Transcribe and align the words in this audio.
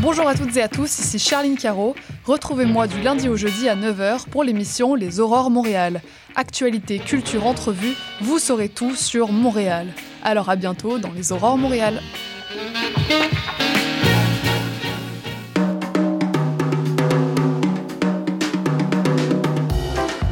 Bonjour 0.00 0.28
à 0.28 0.36
toutes 0.36 0.56
et 0.56 0.62
à 0.62 0.68
tous, 0.68 1.00
ici 1.00 1.18
Charline 1.18 1.56
Caro. 1.56 1.96
Retrouvez-moi 2.24 2.86
du 2.86 3.02
lundi 3.02 3.28
au 3.28 3.36
jeudi 3.36 3.68
à 3.68 3.74
9h 3.74 4.28
pour 4.28 4.44
l'émission 4.44 4.94
Les 4.94 5.18
Aurores 5.18 5.50
Montréal. 5.50 6.02
Actualité, 6.36 7.00
culture, 7.00 7.44
entrevue, 7.46 7.94
vous 8.20 8.38
saurez 8.38 8.68
tout 8.68 8.94
sur 8.94 9.32
Montréal. 9.32 9.88
Alors 10.22 10.50
à 10.50 10.54
bientôt 10.54 10.98
dans 10.98 11.10
Les 11.10 11.32
Aurores 11.32 11.58
Montréal. 11.58 12.00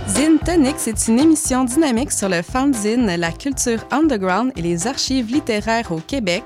Zine 0.07 0.39
Tonic, 0.45 0.77
c'est 0.77 1.09
une 1.09 1.19
émission 1.19 1.65
dynamique 1.65 2.13
sur 2.13 2.29
le 2.29 2.43
fanzine, 2.43 3.07
la 3.17 3.33
culture 3.33 3.85
underground 3.91 4.53
et 4.55 4.63
les 4.63 4.87
archives 4.87 5.33
littéraires 5.33 5.91
au 5.91 5.99
Québec. 5.99 6.45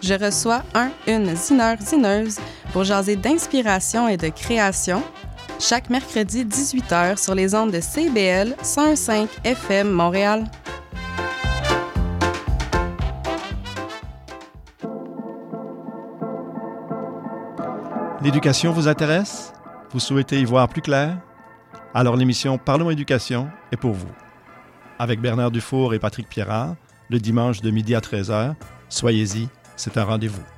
Je 0.00 0.14
reçois 0.14 0.62
un, 0.74 0.90
une 1.06 1.34
zineur, 1.34 1.76
zineuse 1.80 2.38
pour 2.72 2.84
jaser 2.84 3.16
d'inspiration 3.16 4.08
et 4.08 4.16
de 4.16 4.28
création 4.28 5.02
chaque 5.58 5.90
mercredi 5.90 6.44
18h 6.44 7.16
sur 7.22 7.34
les 7.34 7.54
ondes 7.54 7.72
de 7.72 7.80
CBL 7.80 8.54
105 8.62 9.28
FM 9.44 9.90
Montréal. 9.90 10.44
L'éducation 18.22 18.72
vous 18.72 18.86
intéresse? 18.86 19.52
Vous 19.90 20.00
souhaitez 20.00 20.40
y 20.40 20.44
voir 20.44 20.68
plus 20.68 20.82
clair? 20.82 21.18
Alors 21.92 22.16
l'émission 22.16 22.56
Parlons 22.58 22.90
éducation 22.90 23.48
est 23.72 23.76
pour 23.76 23.92
vous. 23.92 24.10
Avec 24.98 25.20
Bernard 25.20 25.50
Dufour 25.50 25.94
et 25.94 25.98
Patrick 25.98 26.28
Pierrard, 26.28 26.76
le 27.08 27.18
dimanche 27.18 27.62
de 27.62 27.70
midi 27.70 27.94
à 27.94 28.00
13h, 28.00 28.54
soyez-y, 28.88 29.48
c'est 29.78 29.96
un 29.96 30.04
rendez-vous. 30.04 30.57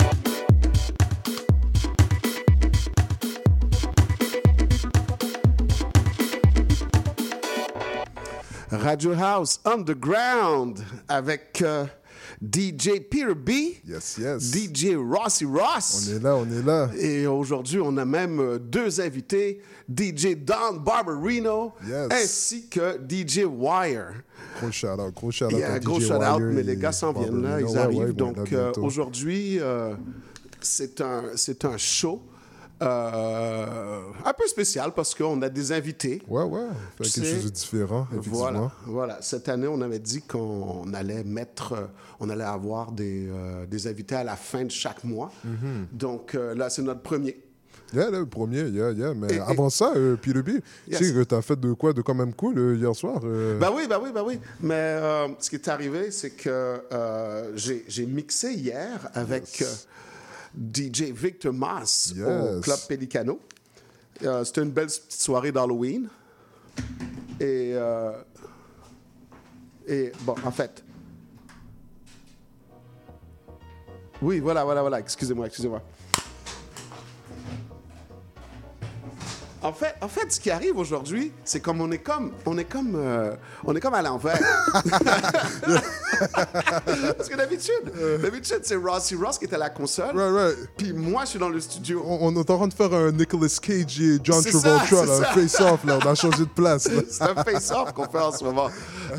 Radio 8.81 9.11
House 9.13 9.59
Underground 9.65 10.79
avec 11.07 11.61
euh, 11.61 11.85
DJ 12.41 12.99
Peter 13.09 13.33
B, 13.35 13.49
Yes, 13.87 14.17
yes. 14.19 14.41
DJ 14.51 14.95
Rossi 14.95 15.45
Ross. 15.45 16.07
On 16.09 16.15
est 16.15 16.19
là, 16.23 16.35
on 16.35 16.45
est 16.49 16.63
là. 16.65 16.89
Et 16.97 17.27
aujourd'hui, 17.27 17.79
on 17.79 17.95
a 17.97 18.05
même 18.05 18.39
euh, 18.39 18.57
deux 18.57 18.99
invités, 18.99 19.61
DJ 19.87 20.35
Don 20.35 20.77
Barberino 20.83 21.73
Yes. 21.87 22.07
ainsi 22.11 22.67
que 22.69 22.97
DJ 23.07 23.43
Wire. 23.45 24.23
Gros 24.59 24.71
shout-out, 24.71 25.13
gros 25.13 25.31
shout-out. 25.31 25.51
Il 25.53 25.59
y 25.59 25.63
a 25.63 25.73
à 25.73 25.75
un 25.75 25.79
gros 25.79 25.99
shout-out, 25.99 26.41
mais 26.41 26.63
les 26.63 26.75
gars 26.77 26.91
s'en 26.91 27.13
viennent 27.13 27.41
là, 27.43 27.61
ils 27.61 27.77
arrivent. 27.77 27.99
ouais, 27.99 28.13
Donc 28.13 28.51
euh, 28.51 28.71
aujourd'hui, 28.77 29.59
euh, 29.59 29.93
c'est 30.59 31.01
un, 31.01 31.23
c'est 31.35 31.65
un 31.65 31.77
show 31.77 32.21
euh, 32.81 34.01
un 34.25 34.33
peu 34.33 34.47
spécial 34.47 34.91
parce 34.95 35.13
qu'on 35.15 35.41
a 35.41 35.49
des 35.49 35.71
invités. 35.71 36.21
Ouais, 36.27 36.43
ouais. 36.43 36.59
Fait 36.97 37.03
Tu 37.05 37.11
quelque 37.11 37.25
sais, 37.27 37.35
chose 37.35 37.45
de 37.45 37.49
différent, 37.49 38.07
effectivement. 38.11 38.37
Voilà, 38.39 38.71
voilà. 38.85 39.17
Cette 39.21 39.49
année, 39.49 39.67
on 39.67 39.81
avait 39.81 39.99
dit 39.99 40.21
qu'on 40.21 40.91
allait 40.93 41.23
mettre, 41.23 41.73
euh, 41.73 41.85
on 42.19 42.29
allait 42.29 42.43
avoir 42.43 42.91
des, 42.91 43.27
euh, 43.29 43.65
des 43.65 43.87
invités 43.87 44.15
à 44.15 44.23
la 44.23 44.35
fin 44.35 44.63
de 44.65 44.71
chaque 44.71 45.03
mois. 45.03 45.31
Mm-hmm. 45.45 45.97
Donc 45.97 46.35
euh, 46.35 46.55
là, 46.55 46.69
c'est 46.69 46.81
notre 46.81 47.01
premier. 47.01 47.37
Yeah, 47.93 48.09
là, 48.09 48.19
le 48.19 48.25
premier, 48.25 48.61
yeah, 48.69 48.91
yeah. 48.91 49.13
Mais 49.13 49.27
Et- 49.33 49.35
et- 49.35 49.39
avant 49.41 49.69
ça, 49.69 49.91
euh, 49.97 50.15
tu 50.23 50.31
sais 50.93 51.13
que 51.13 51.23
t'as 51.23 51.41
fait 51.41 51.59
de 51.59 51.73
quoi 51.73 51.91
de 51.91 52.01
quand 52.01 52.13
même 52.15 52.33
cool 52.33 52.57
euh, 52.57 52.75
hier 52.77 52.95
soir? 52.95 53.19
euh, 53.25 53.59
Ben 53.59 53.69
oui, 53.75 53.83
ben 53.89 53.99
oui, 54.01 54.11
ben 54.15 54.23
oui. 54.25 54.39
Mais 54.61 54.97
ce 55.39 55.49
qui 55.49 55.57
est 55.57 55.67
arrivé, 55.67 56.09
c'est 56.11 56.29
que 56.31 56.81
j'ai 57.55 57.83
j'ai 57.89 58.05
mixé 58.05 58.53
hier 58.53 59.09
avec 59.13 59.59
Yes. 59.59 59.87
DJ 60.55 61.11
Victor 61.11 61.53
Mass 61.53 62.13
au. 62.17 62.61
Club 62.61 62.79
Pelicano. 62.87 63.39
Euh, 64.23 64.43
C'était 64.43 64.61
une 64.63 64.71
belle 64.71 64.87
petite 64.87 65.11
soirée 65.13 65.51
d'Halloween. 65.51 66.07
Et, 67.39 67.71
euh, 67.73 68.11
et 69.87 70.11
bon, 70.21 70.35
en 70.45 70.51
fait. 70.51 70.83
Oui, 74.21 74.39
voilà, 74.39 74.63
voilà, 74.63 74.81
voilà. 74.81 74.99
Excusez-moi, 74.99 75.47
excusez-moi. 75.47 75.81
En 79.63 79.73
fait, 79.73 79.95
en 80.01 80.07
fait, 80.07 80.31
ce 80.31 80.39
qui 80.39 80.49
arrive 80.49 80.77
aujourd'hui, 80.77 81.31
c'est 81.43 81.59
comme 81.59 81.81
on 81.81 81.91
est 81.91 81.99
comme, 81.99 82.31
on 82.45 82.57
est 82.57 82.65
comme, 82.65 82.93
euh, 82.95 83.35
on 83.63 83.75
est 83.75 83.79
comme 83.79 83.93
à 83.93 84.01
l'envers. 84.01 84.39
Parce 87.17 87.29
que 87.29 87.35
d'habitude, 87.37 87.91
d'habitude 88.21 88.59
c'est 88.63 88.75
Rossi 88.75 89.15
Ross 89.15 89.37
qui 89.37 89.45
est 89.45 89.53
à 89.53 89.57
la 89.57 89.69
console, 89.69 90.15
Right, 90.15 90.33
right. 90.33 90.69
puis 90.77 90.93
moi 90.93 91.23
je 91.25 91.31
suis 91.31 91.39
dans 91.39 91.49
le 91.49 91.59
studio. 91.59 92.03
On, 92.05 92.27
on 92.27 92.35
est 92.35 92.49
en 92.49 92.57
train 92.57 92.67
de 92.67 92.73
faire 92.73 92.93
un 92.93 93.11
Nicolas 93.11 93.47
Cage 93.61 93.99
et 94.01 94.19
John 94.23 94.43
Travolta, 94.43 95.05
là, 95.05 95.17
un 95.17 95.23
face-off, 95.33 95.83
là. 95.85 95.99
On 96.03 96.07
a 96.07 96.15
changé 96.15 96.39
de 96.39 96.49
place. 96.49 96.87
C'est 97.09 97.23
un 97.23 97.43
face-off 97.43 97.93
qu'on 97.93 98.05
fait 98.05 98.19
en 98.19 98.31
ce 98.31 98.43
moment. 98.43 98.69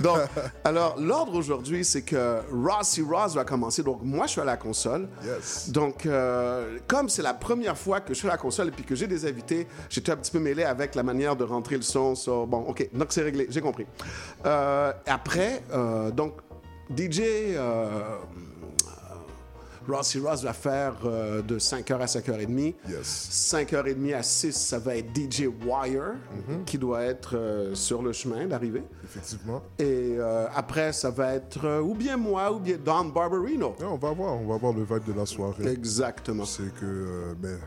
Donc, 0.02 0.19
alors, 0.64 0.97
l'ordre 0.98 1.34
aujourd'hui, 1.34 1.84
c'est 1.84 2.02
que 2.02 2.41
Rossi 2.52 3.02
Ross 3.02 3.34
va 3.34 3.44
commencer. 3.44 3.82
Donc, 3.82 4.00
moi, 4.02 4.26
je 4.26 4.32
suis 4.32 4.41
à 4.41 4.44
la 4.44 4.56
console. 4.56 5.08
Yes. 5.25 5.70
Donc, 5.70 6.06
euh, 6.06 6.78
comme 6.88 7.08
c'est 7.08 7.22
la 7.22 7.34
première 7.34 7.76
fois 7.78 8.00
que 8.00 8.14
je 8.14 8.19
suis 8.19 8.28
à 8.28 8.32
la 8.32 8.38
console 8.38 8.69
et 8.69 8.72
puis 8.72 8.84
que 8.84 8.94
j'ai 8.94 9.06
des 9.06 9.26
invités, 9.26 9.66
j'étais 9.88 10.12
un 10.12 10.16
petit 10.16 10.31
peu 10.32 10.38
mêlé 10.41 10.65
avec 10.65 10.94
la 10.94 11.03
manière 11.03 11.37
de 11.37 11.44
rentrer 11.44 11.76
le 11.76 11.82
son. 11.82 12.15
so, 12.15 12.47
bon, 12.47 12.59
OK. 12.69 12.88
Donc, 12.93 13.09
c'est 13.10 13.22
réglé. 13.22 13.47
J'ai 13.50 13.60
compris. 13.60 13.87
Euh, 14.47 14.93
après, 15.06 15.62
euh, 15.72 16.10
donc, 16.10 16.34
DJ... 16.97 17.20
euh, 17.20 17.87
Rossi 19.88 20.20
Ross 20.20 20.44
va 20.44 20.53
faire 20.53 20.94
euh, 21.04 21.43
de 21.43 21.59
5h 21.59 21.94
à 22.00 22.04
5h30. 22.06 22.75
Yes. 22.88 23.53
5h30 23.53 24.15
à 24.15 24.22
6, 24.22 24.53
ça 24.53 24.78
va 24.78 24.97
être 24.97 25.09
DJ 25.12 25.48
Wire, 25.66 26.15
qui 26.66 26.78
doit 26.78 27.03
être 27.03 27.37
euh, 27.37 27.75
sur 27.75 28.00
le 28.00 28.12
chemin 28.12 28.47
d'arrivée. 28.47 28.84
Effectivement. 29.03 29.60
Et 29.81 30.14
euh, 30.19 30.47
après, 30.54 30.93
ça 30.93 31.10
va 31.10 31.34
être 31.34 31.81
ou 31.81 31.94
bien 31.94 32.16
moi 32.16 32.53
ou 32.53 32.60
bien 32.60 32.76
Don 32.84 33.06
Barberino. 33.06 33.75
On 33.82 33.97
va 33.97 34.12
voir, 34.12 34.34
on 34.34 34.47
va 34.47 34.56
voir 34.56 34.72
le 34.72 34.84
vibe 34.84 35.04
de 35.12 35.19
la 35.19 35.26
soirée. 35.26 35.66
Exactement. 35.66 36.44
C'est 36.44 36.72
que, 36.81 37.34
ben, 37.41 37.59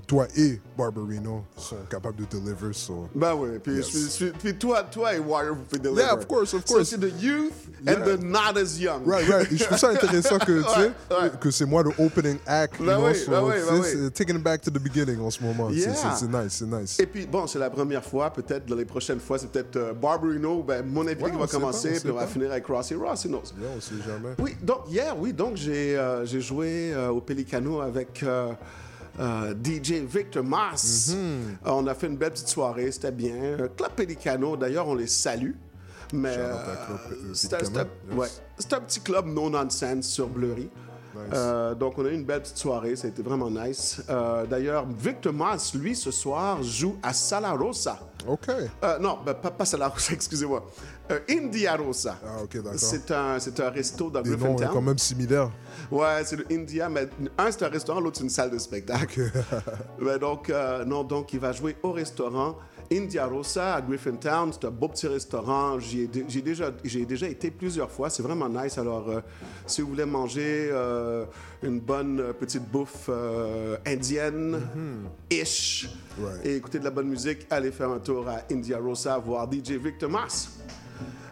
que 0.00 0.06
toi 0.06 0.26
et 0.36 0.60
Barbarino 0.76 1.44
sont 1.56 1.76
capables 1.90 2.16
de 2.16 2.24
deliver. 2.38 2.72
So. 2.72 3.08
Ben 3.14 3.34
oui, 3.34 3.58
puis, 3.62 3.76
Yes. 3.76 4.22
puis- 4.38 4.54
toi, 4.56 4.82
toi 4.84 5.14
et 5.14 5.18
Wire, 5.18 5.54
vous 5.54 5.62
pouvez 5.62 5.80
deliver. 5.80 6.02
Yeah, 6.02 6.14
of 6.14 6.26
course, 6.26 6.54
of 6.54 6.62
So 6.66 6.74
course. 6.74 6.88
c'est 6.90 6.98
the 6.98 7.12
youth 7.22 7.52
and 7.86 7.90
Yeah. 8.06 8.16
the 8.16 8.22
not 8.22 8.58
as 8.58 8.78
young. 8.78 9.06
Right, 9.06 9.28
right. 9.28 9.52
Et 9.52 9.56
je 9.56 9.64
trouve 9.64 9.78
ça 9.78 9.90
intéressant 9.90 10.38
que, 10.38 10.62
tu 10.62 10.68
sais, 10.68 10.78
Ouais, 11.10 11.22
ouais. 11.22 11.30
que 11.40 11.50
c'est 11.50 11.64
moi 11.66 11.82
le 11.82 11.90
opening 11.98 12.38
act. 12.46 12.80
Ben 12.82 12.98
oui, 13.02 13.14
so, 13.14 13.30
ben 13.30 13.42
oui, 13.42 13.54
ben 13.68 13.80
oui. 14.04 14.10
Taking 14.12 14.36
it 14.36 14.42
back 14.42 14.60
to 14.62 14.70
the 14.70 14.78
beginning 14.78 15.20
en 15.20 15.30
ce 15.30 15.42
moment. 15.42 15.68
C'est- 15.70 15.76
Yeah. 15.80 15.94
C'est 16.16 16.28
nice, 16.28 16.52
c'est 16.52 16.66
nice. 16.66 17.00
Et 17.00 17.06
puis, 17.06 17.26
bon, 17.26 17.46
c'est 17.46 17.58
la 17.58 17.70
première 17.70 18.04
fois, 18.04 18.30
peut-être 18.32 18.66
dans 18.66 18.76
les 18.76 18.84
prochaines 18.84 19.20
fois, 19.20 19.38
c'est 19.38 19.50
peut-être 19.50 19.76
euh, 19.76 19.92
Barberino, 19.92 20.62
ben, 20.62 20.84
mon 20.86 21.02
invité 21.06 21.24
Ouais, 21.24 21.30
qui 21.30 21.36
va 21.38 21.46
pas, 21.46 21.52
commencer, 21.52 21.92
on 21.96 22.00
puis 22.00 22.10
on 22.10 22.14
va 22.14 22.20
pas. 22.22 22.26
finir 22.26 22.50
avec 22.50 22.66
Rossi 22.66 22.94
Ross, 22.94 23.24
who 23.24 23.28
knows? 23.28 23.42
Yeah, 23.58 23.68
on 23.76 23.80
sait 23.80 23.94
jamais. 24.06 24.34
Oui, 24.38 24.56
donc 24.62 24.80
hier, 24.88 25.14
oui, 25.18 25.32
donc 25.32 25.56
j'ai 25.56 25.96
euh, 25.96 26.24
joué 26.26 26.92
euh, 26.92 27.08
au 27.10 27.20
Pelicano 27.20 27.80
avec 27.80 28.22
euh, 29.18 29.54
DJ 29.54 30.04
Victor 30.06 30.44
Mass. 30.44 31.10
Mm-hmm. 31.10 31.14
Euh, 31.14 31.70
on 31.70 31.86
a 31.86 31.94
fait 31.94 32.06
une 32.06 32.16
belle 32.16 32.32
petite 32.32 32.48
soirée, 32.48 32.90
c'était 32.92 33.12
bien. 33.12 33.34
Euh, 33.34 33.68
Club 33.76 33.92
Pelicano, 33.96 34.56
d'ailleurs, 34.56 34.88
on 34.88 34.94
les 34.94 35.06
salue. 35.06 35.52
Mais 36.12 36.36
yes. 36.36 37.48
ouais, 38.12 38.28
un 38.72 38.80
petit 38.80 39.00
club 39.00 39.26
no 39.26 39.50
nonsense 39.50 40.06
sur 40.06 40.28
Bleury. 40.28 40.70
Euh, 41.32 41.74
donc, 41.74 41.98
on 41.98 42.04
a 42.04 42.08
eu 42.08 42.14
une 42.14 42.24
belle 42.24 42.42
petite 42.42 42.58
soirée. 42.58 42.96
Ça 42.96 43.06
a 43.06 43.10
été 43.10 43.22
vraiment 43.22 43.50
nice. 43.50 44.02
Euh, 44.08 44.46
D'ailleurs, 44.46 44.86
Victor 44.86 45.32
Mas, 45.32 45.74
lui, 45.74 45.94
ce 45.96 46.10
soir, 46.10 46.62
joue 46.62 46.96
à 47.02 47.12
Sala 47.12 47.52
Rosa. 47.52 47.98
OK. 48.26 48.48
Euh, 48.82 48.98
non, 48.98 49.18
ben, 49.24 49.34
pas, 49.34 49.50
pas 49.50 49.64
Sala 49.64 49.88
Rosa, 49.88 50.12
excusez-moi. 50.12 50.64
India 51.30 51.76
Rosa. 51.76 52.16
Ah, 52.26 52.42
OK, 52.42 52.56
d'accord. 52.56 52.72
C'est 52.76 53.10
un, 53.12 53.36
un 53.36 53.70
resto 53.70 54.10
dans 54.10 54.22
Des 54.22 54.30
noms 54.30 54.36
Griffintown. 54.36 54.64
euh, 54.68 54.72
quand 54.72 54.82
même 54.82 54.98
similaires. 54.98 55.50
Ouais, 55.90 56.22
c'est 56.24 56.36
le 56.36 56.44
India, 56.50 56.88
mais 56.88 57.08
un 57.38 57.50
c'est 57.52 57.62
un 57.64 57.68
restaurant, 57.68 58.00
l'autre 58.00 58.16
c'est 58.18 58.24
une 58.24 58.30
salle 58.30 58.50
de 58.50 58.58
spectacle. 58.58 59.30
Mais 60.00 60.18
donc, 60.20 60.50
euh, 60.50 60.84
non, 60.84 61.04
donc 61.04 61.32
il 61.32 61.38
va 61.38 61.52
jouer 61.52 61.76
au 61.84 61.92
restaurant 61.92 62.56
India 62.92 63.26
Rosa 63.26 63.74
à 63.74 63.80
Griffintown. 63.80 64.52
C'est 64.52 64.66
un 64.66 64.70
beau 64.70 64.88
petit 64.88 65.06
restaurant. 65.08 65.78
J'y 65.78 66.02
ai, 66.02 66.10
j'ai 66.28 66.42
déjà, 66.42 66.70
j'ai 66.84 67.04
déjà 67.04 67.28
été 67.28 67.50
plusieurs 67.50 67.90
fois. 67.90 68.10
C'est 68.10 68.22
vraiment 68.22 68.48
nice. 68.48 68.78
Alors, 68.78 69.08
euh, 69.08 69.20
si 69.66 69.82
vous 69.82 69.88
voulez 69.88 70.04
manger 70.04 70.68
euh, 70.72 71.24
une 71.62 71.80
bonne 71.80 72.20
euh, 72.20 72.32
petite 72.32 72.68
bouffe 72.70 73.08
euh, 73.08 73.76
indienne, 73.86 74.60
ish, 75.30 75.88
Ouais. 76.18 76.30
et 76.44 76.56
écouter 76.56 76.78
de 76.78 76.84
la 76.84 76.90
bonne 76.90 77.08
musique, 77.08 77.46
allez 77.50 77.70
faire 77.70 77.90
un 77.90 77.98
tour 77.98 78.26
à 78.26 78.38
India 78.50 78.78
Rosa 78.78 79.18
voir 79.18 79.46
DJ 79.52 79.72
Victor 79.72 80.08
Mas. 80.08 80.58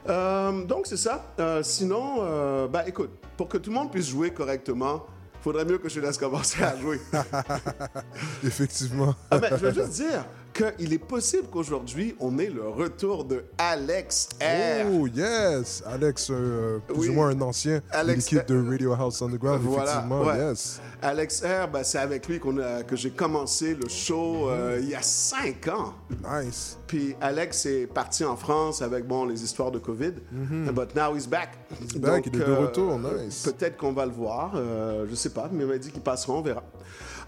Euh, 0.09 0.65
donc, 0.67 0.87
c'est 0.87 0.99
ça. 0.99 1.33
Sinon, 1.63 2.67
bah, 2.69 2.87
écoute, 2.87 3.11
pour 3.37 3.49
que 3.49 3.57
tout 3.59 3.71
le 3.71 3.77
monde 3.77 3.91
puisse 3.91 4.09
jouer 4.09 4.31
correctement, 4.31 5.07
faudrait 5.41 5.65
mieux 5.65 5.79
que 5.79 5.89
je 5.89 6.01
te 6.01 6.05
laisse 6.07 6.19
commencer 6.19 6.63
à 6.63 6.77
jouer. 6.79 7.01
Effectivement. 8.45 9.15
Ah, 9.31 9.39
ben, 9.39 9.51
je 9.57 9.67
veux 9.67 9.73
juste 9.73 9.93
dire 10.03 10.25
qu'il 10.55 10.93
est 10.93 10.99
possible 10.99 11.49
qu'aujourd'hui, 11.51 12.15
on 12.21 12.39
ait 12.39 12.49
le 12.49 12.69
retour 12.69 13.25
de 13.25 13.45
Alex 13.59 14.29
R. 14.41 14.87
Oh, 14.93 15.07
yes! 15.09 15.83
Alex, 15.87 16.29
euh, 16.31 16.79
plus 16.87 16.97
Oui. 16.97 17.09
ou 17.09 17.13
moins 17.15 17.29
un 17.31 17.41
ancien 17.41 17.79
de 17.79 17.83
Alex- 17.91 18.31
l'équipe 18.31 18.49
de 18.49 18.71
Radio 18.71 18.93
House 18.93 19.21
Underground, 19.21 19.61
Voilà, 19.63 19.85
effectivement, 19.91 20.21
ouais. 20.23 20.39
yes. 20.39 20.81
Alex 21.03 21.43
R, 21.43 21.69
ben, 21.69 21.83
c'est 21.83 21.99
avec 21.99 22.27
lui 22.29 22.41
a, 22.63 22.83
que 22.85 22.97
j'ai 22.97 23.11
commencé 23.11 23.75
le 23.75 23.89
show 23.89 24.49
euh, 24.49 24.79
il 24.81 24.89
y 24.89 24.95
a 24.95 25.03
cinq 25.03 25.69
ans. 25.69 25.95
Nice. 26.11 26.79
Puis 26.87 27.15
Alex 27.21 27.67
est 27.67 27.87
parti 27.87 28.25
en 28.25 28.37
France 28.37 28.81
avec 28.81 29.07
bon 29.07 29.27
les 29.27 29.43
histoires 29.43 29.71
de 29.73 29.79
Covid, 29.79 30.13
but 30.31 30.95
now 30.95 31.15
he's 31.17 31.27
back. 31.29 31.59
Mm-hmm. 31.73 31.99
back, 31.99 32.25
il 32.33 32.41
est 32.41 32.45
de 32.45 32.53
retour, 32.53 32.99
nice. 32.99 33.43
Peut-être 33.43 33.77
qu'on 33.77 33.93
va 33.93 34.07
le 34.07 34.13
voir, 34.13 34.53
euh, 34.55 35.05
je 35.11 35.15
sais 35.15 35.31
pas, 35.31 35.49
mais 35.53 35.65
il 35.65 35.69
m'a 35.69 35.79
dit 35.79 35.91
qu'il 35.91 36.01
passera, 36.03 36.33
on 36.35 36.43
verra. 36.43 36.63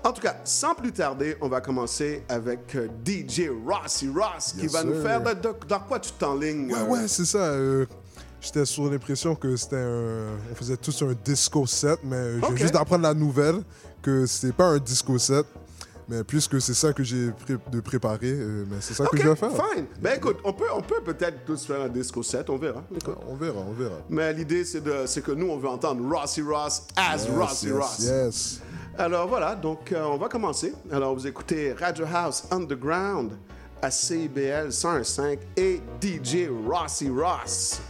En 0.05 0.13
tout 0.13 0.23
cas, 0.23 0.37
sans 0.45 0.75
plus 0.75 0.93
tarder, 0.93 1.37
on 1.41 1.49
va 1.49 1.61
commencer 1.61 2.23
avec 2.29 2.75
euh, 2.77 2.89
DJ 3.05 3.51
Rossy 3.67 4.09
Ross 4.09 4.55
qui 4.59 4.67
va 4.69 4.85
nous 4.85 5.03
faire 5.03 5.21
de, 5.23 5.33
de- 5.35 5.55
dans 5.69 5.81
quoi 5.81 5.99
tu 5.99 6.13
t'enlignes. 6.13 6.73
Ouais, 6.73 6.79
euh, 6.79 6.85
ouais, 6.87 7.09
c'est 7.09 7.25
ça. 7.25 7.39
euh, 7.39 7.87
J'étais 8.41 8.65
sur 8.65 8.89
l'impression 8.91 9.35
que 9.35 9.57
c'était 9.57 9.77
un. 9.77 10.29
On 10.53 10.55
faisait 10.55 10.77
tous 10.77 11.03
un 11.03 11.15
disco 11.25 11.67
set, 11.67 11.99
mais 12.05 12.35
juste 12.57 12.75
d'apprendre 12.75 13.03
la 13.03 13.15
nouvelle 13.15 13.63
que 14.03 14.27
c'est 14.27 14.53
pas 14.53 14.67
un 14.67 14.79
disco 14.79 15.19
set. 15.19 15.45
Mais 16.09 16.23
puisque 16.23 16.61
c'est 16.61 16.75
ça 16.75 16.93
que 16.93 17.03
j'ai 17.03 17.33
pré- 17.33 17.57
de 17.73 17.81
préparer, 17.81 18.31
euh, 18.31 18.65
c'est 18.79 18.95
ça 18.95 19.07
que 19.07 19.17
je 19.17 19.27
vais 19.29 19.35
faire. 19.35 19.51
fine. 19.51 19.87
Ben 20.01 20.17
écoute, 20.17 20.37
on 20.45 20.53
peut, 20.53 20.67
on 20.73 20.81
peut 20.81 21.01
peut-être 21.05 21.45
tous 21.45 21.67
faire 21.67 21.81
un 21.81 21.89
disco 21.89 22.23
set, 22.23 22.49
on 22.49 22.57
verra. 22.59 22.85
Écoute. 22.95 23.17
On 23.27 23.35
verra, 23.35 23.59
on 23.69 23.73
verra. 23.73 23.97
Mais 24.09 24.33
l'idée, 24.33 24.65
c'est 24.65 25.21
que 25.23 25.33
nous, 25.33 25.49
on 25.49 25.59
veut 25.59 25.67
entendre 25.69 26.09
Rossy 26.09 26.43
Ross 26.43 26.83
as 26.95 27.25
Yes, 27.25 27.29
Rossy 27.37 27.67
yes, 27.67 27.75
Ross. 27.75 27.99
Yes. 27.99 28.61
Alors 28.99 29.29
voilà, 29.29 29.55
donc 29.55 29.93
euh, 29.93 30.05
on 30.05 30.17
va 30.17 30.29
commencer. 30.29 30.73
Alors 30.91 31.15
vous 31.15 31.27
écoutez 31.27 31.75
Radio 31.75 32.07
House 32.11 32.49
Underground 32.51 33.33
à 33.83 33.91
CIBL 33.91 34.73
105 34.73 35.39
et 35.55 35.83
DJ 36.01 36.49
Rossy 36.67 37.11
Ross. 37.11 37.83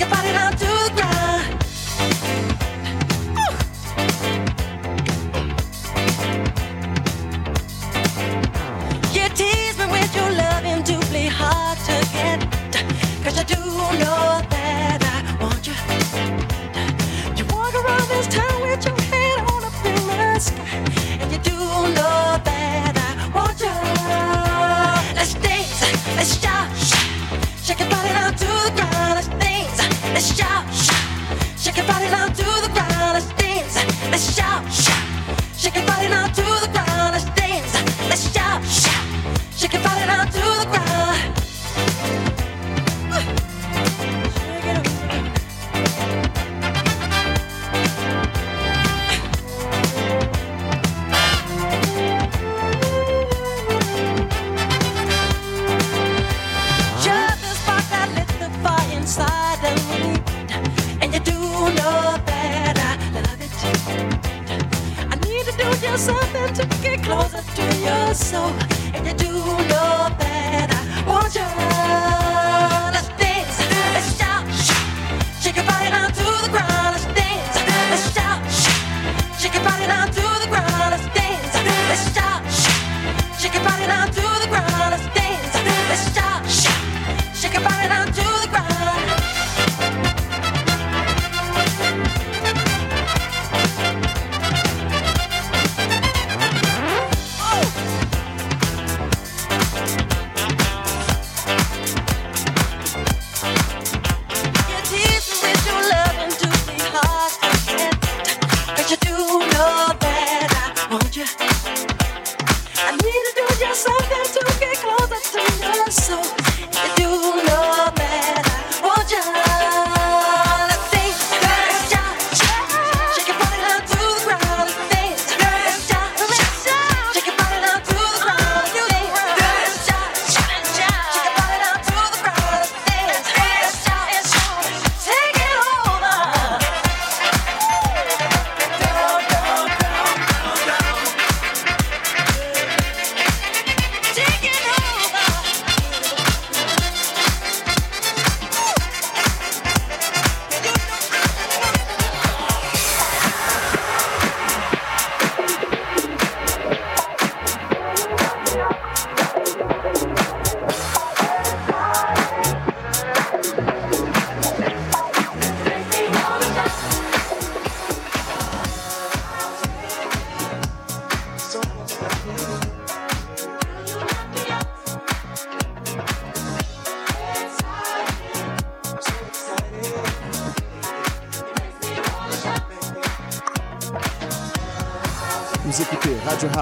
Your 0.00 0.08
body 0.08 0.32
down 0.32 0.56
to 0.56 0.69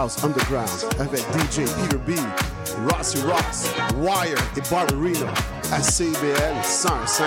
House 0.08 0.24
Underground 0.24 0.70
avec 1.00 1.20
DJ 1.20 1.68
Peter 1.82 1.98
B, 2.06 2.12
Rossi 2.90 3.18
Ross, 3.20 3.70
Wire 3.98 4.38
et 4.56 4.62
Barbarino 4.70 5.26
à 5.70 5.82
CBL 5.82 6.64
105. 6.64 7.26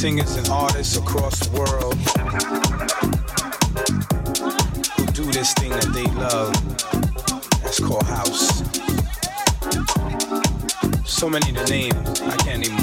singers 0.00 0.34
and 0.36 0.48
artists 0.48 0.96
across 0.96 1.38
the 1.40 1.58
world 1.58 1.94
who 4.96 5.04
do 5.12 5.30
this 5.30 5.52
thing 5.52 5.68
that 5.68 5.92
they 5.92 6.06
love. 6.18 6.54
That's 7.62 7.80
called 7.80 8.04
house. 8.04 8.62
So 11.04 11.28
many 11.28 11.52
to 11.52 11.64
name, 11.66 11.92
I 12.32 12.36
can't 12.38 12.66
even 12.66 12.79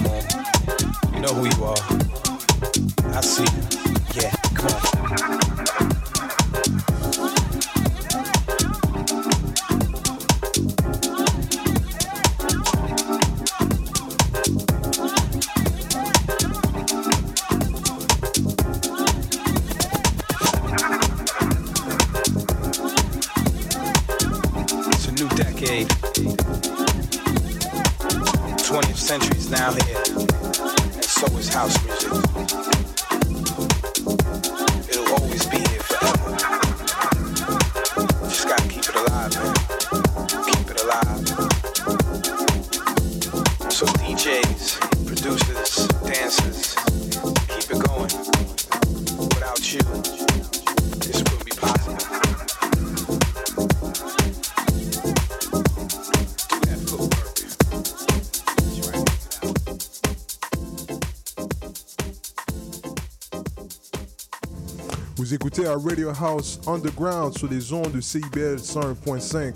connectés 65.57 65.67
à 65.67 65.75
Radio 65.75 66.09
House 66.09 66.59
Underground 66.67 67.37
sur 67.37 67.49
les 67.49 67.73
ondes 67.73 67.91
de 67.91 68.01
CIBL 68.01 68.57
101.5. 68.57 69.55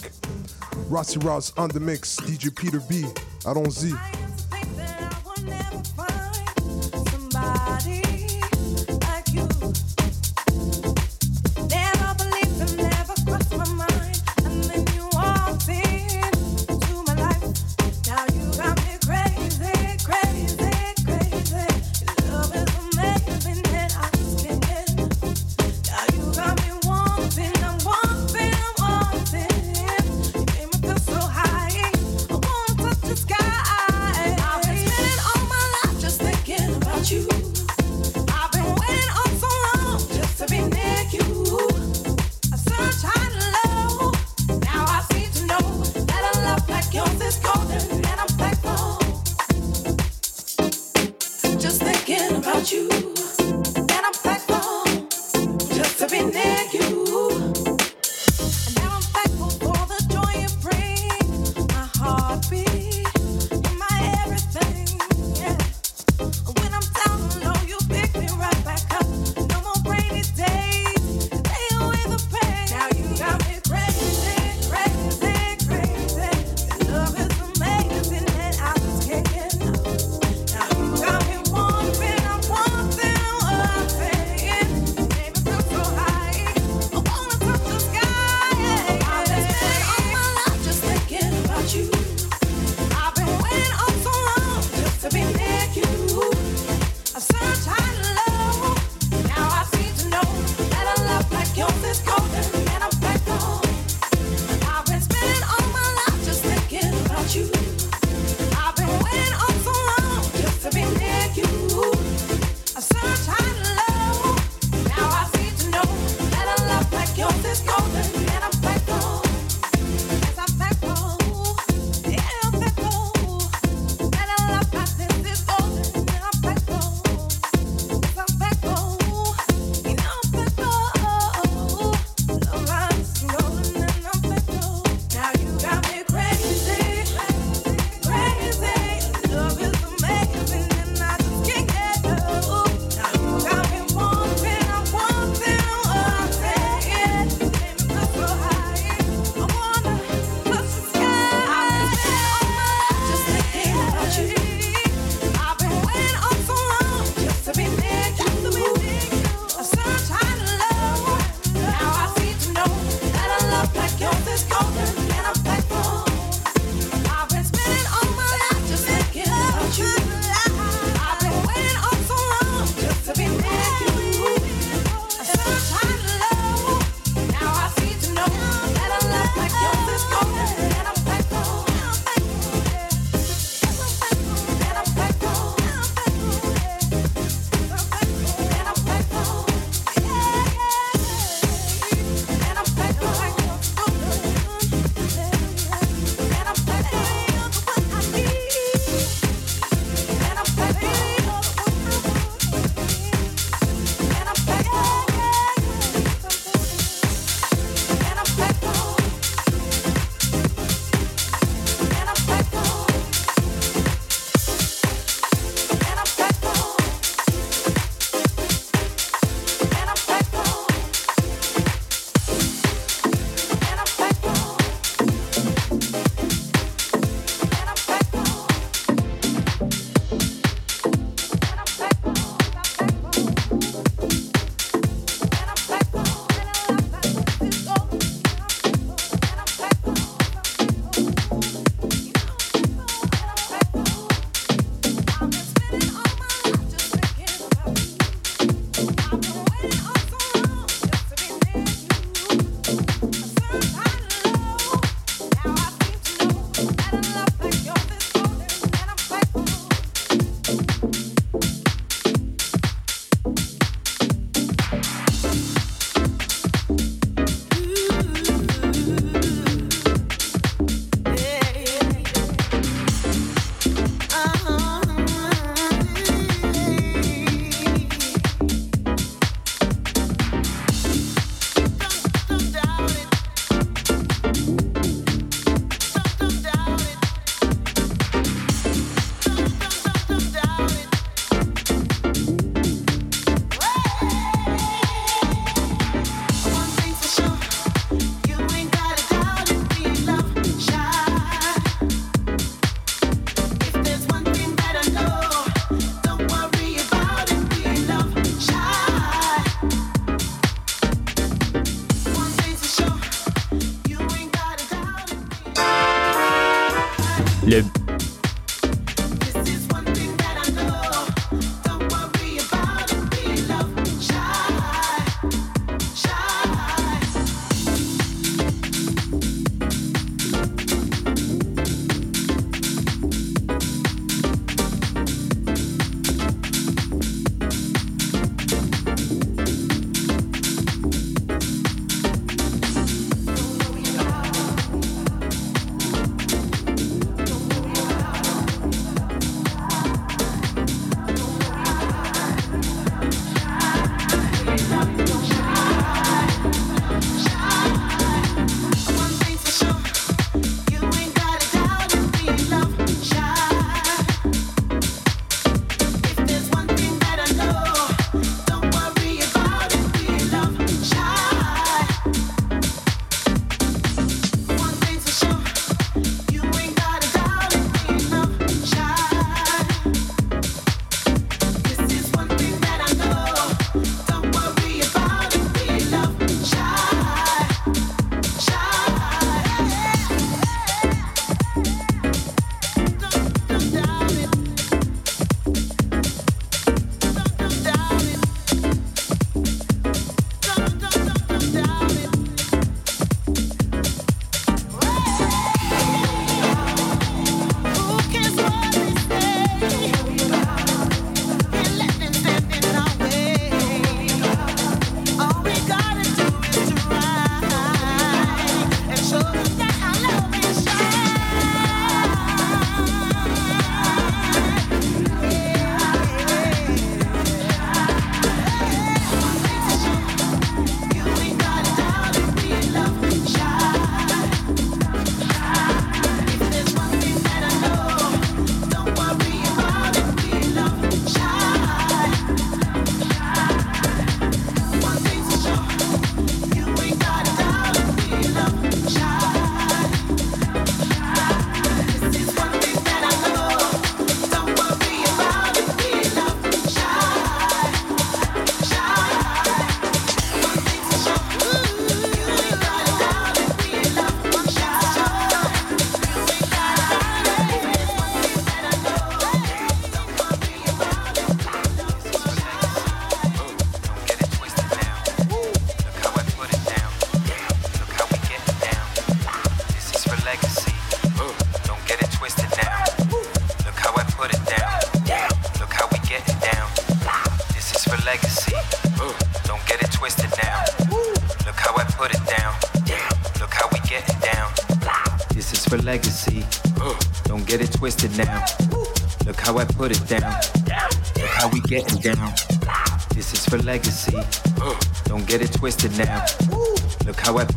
Rossi 0.89 1.19
Ross 1.19 1.53
on 1.57 1.67
the 1.67 1.79
mix, 1.79 2.17
DJ 2.27 2.49
Peter 2.49 2.79
B. 2.89 3.05
Allons-y. 3.45 4.20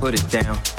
Put 0.05 0.13
it 0.13 0.31
down. 0.31 0.74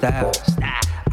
Style. 0.00 0.32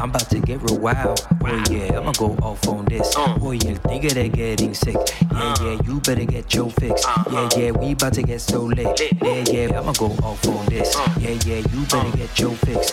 I'm 0.00 0.10
about 0.10 0.30
to 0.30 0.40
get 0.40 0.62
real 0.62 0.78
wild. 0.78 1.26
Oh 1.44 1.62
yeah, 1.70 1.98
I'ma 1.98 2.12
go 2.12 2.30
off 2.42 2.66
on 2.68 2.86
this. 2.86 3.12
Oh 3.16 3.50
yeah, 3.50 3.74
nigga 3.90 4.12
they 4.12 4.28
getting 4.30 4.72
sick. 4.72 4.96
Yeah, 5.30 5.54
yeah, 5.60 5.80
you 5.84 6.00
better 6.00 6.24
get 6.24 6.54
your 6.54 6.70
fix. 6.70 7.04
Yeah, 7.30 7.48
yeah, 7.56 7.70
we 7.72 7.92
about 7.92 8.14
to 8.14 8.22
get 8.22 8.40
so 8.40 8.62
lit. 8.62 9.00
Yeah, 9.20 9.44
yeah, 9.50 9.78
I'ma 9.78 9.92
go 9.92 10.06
off 10.22 10.46
on 10.48 10.64
this. 10.66 10.94
Yeah, 11.18 11.36
yeah, 11.44 11.60
you 11.72 11.80
better 11.90 12.16
get 12.16 12.38
your 12.38 12.54
fix. 12.64 12.92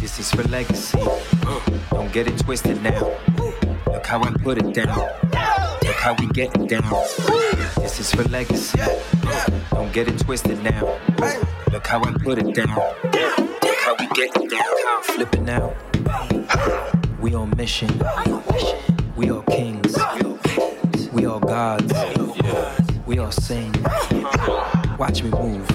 This 0.00 0.18
is 0.18 0.30
for 0.30 0.42
legacy. 0.48 0.98
Don't 1.90 2.12
get 2.12 2.26
it 2.26 2.38
twisted 2.40 2.82
now. 2.82 3.10
Look 3.86 4.06
how 4.06 4.22
I 4.22 4.30
put 4.42 4.58
it 4.58 4.74
down. 4.74 4.98
Look 4.98 5.96
how 6.04 6.14
we 6.18 6.26
getting 6.28 6.66
down. 6.66 6.92
This 7.76 8.00
is 8.00 8.12
for 8.12 8.24
legacy. 8.24 8.78
Don't 9.70 9.92
get 9.92 10.08
it 10.08 10.18
twisted 10.18 10.62
now. 10.62 10.98
Look 11.72 11.86
how 11.86 12.02
I 12.02 12.12
put 12.12 12.38
it 12.38 12.54
down. 12.54 12.76
Look 12.76 13.78
how 13.84 13.94
we 13.98 14.06
getting 14.08 14.48
down. 14.48 14.63
It 15.16 15.40
now. 15.42 15.72
We 17.20 17.34
on 17.34 17.50
mission. 17.56 17.88
We 19.16 19.30
all 19.30 19.42
kings. 19.42 19.96
We 21.12 21.26
all 21.26 21.38
gods. 21.38 21.92
We 23.06 23.18
all 23.18 23.30
sing. 23.30 23.72
Watch 24.98 25.22
me 25.22 25.30
move. 25.30 25.68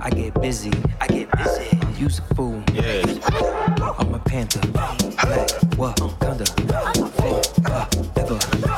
I 0.00 0.10
get 0.10 0.40
busy. 0.40 0.72
I 1.00 1.08
get 1.08 1.30
busy. 1.36 1.78
Use 1.98 2.20
a 2.20 2.34
fool. 2.34 2.62
Yeah. 2.72 3.02
I'm 3.98 4.14
a 4.14 4.20
panther. 4.20 4.60
Black. 5.76 5.98
Wakanda. 8.38 8.68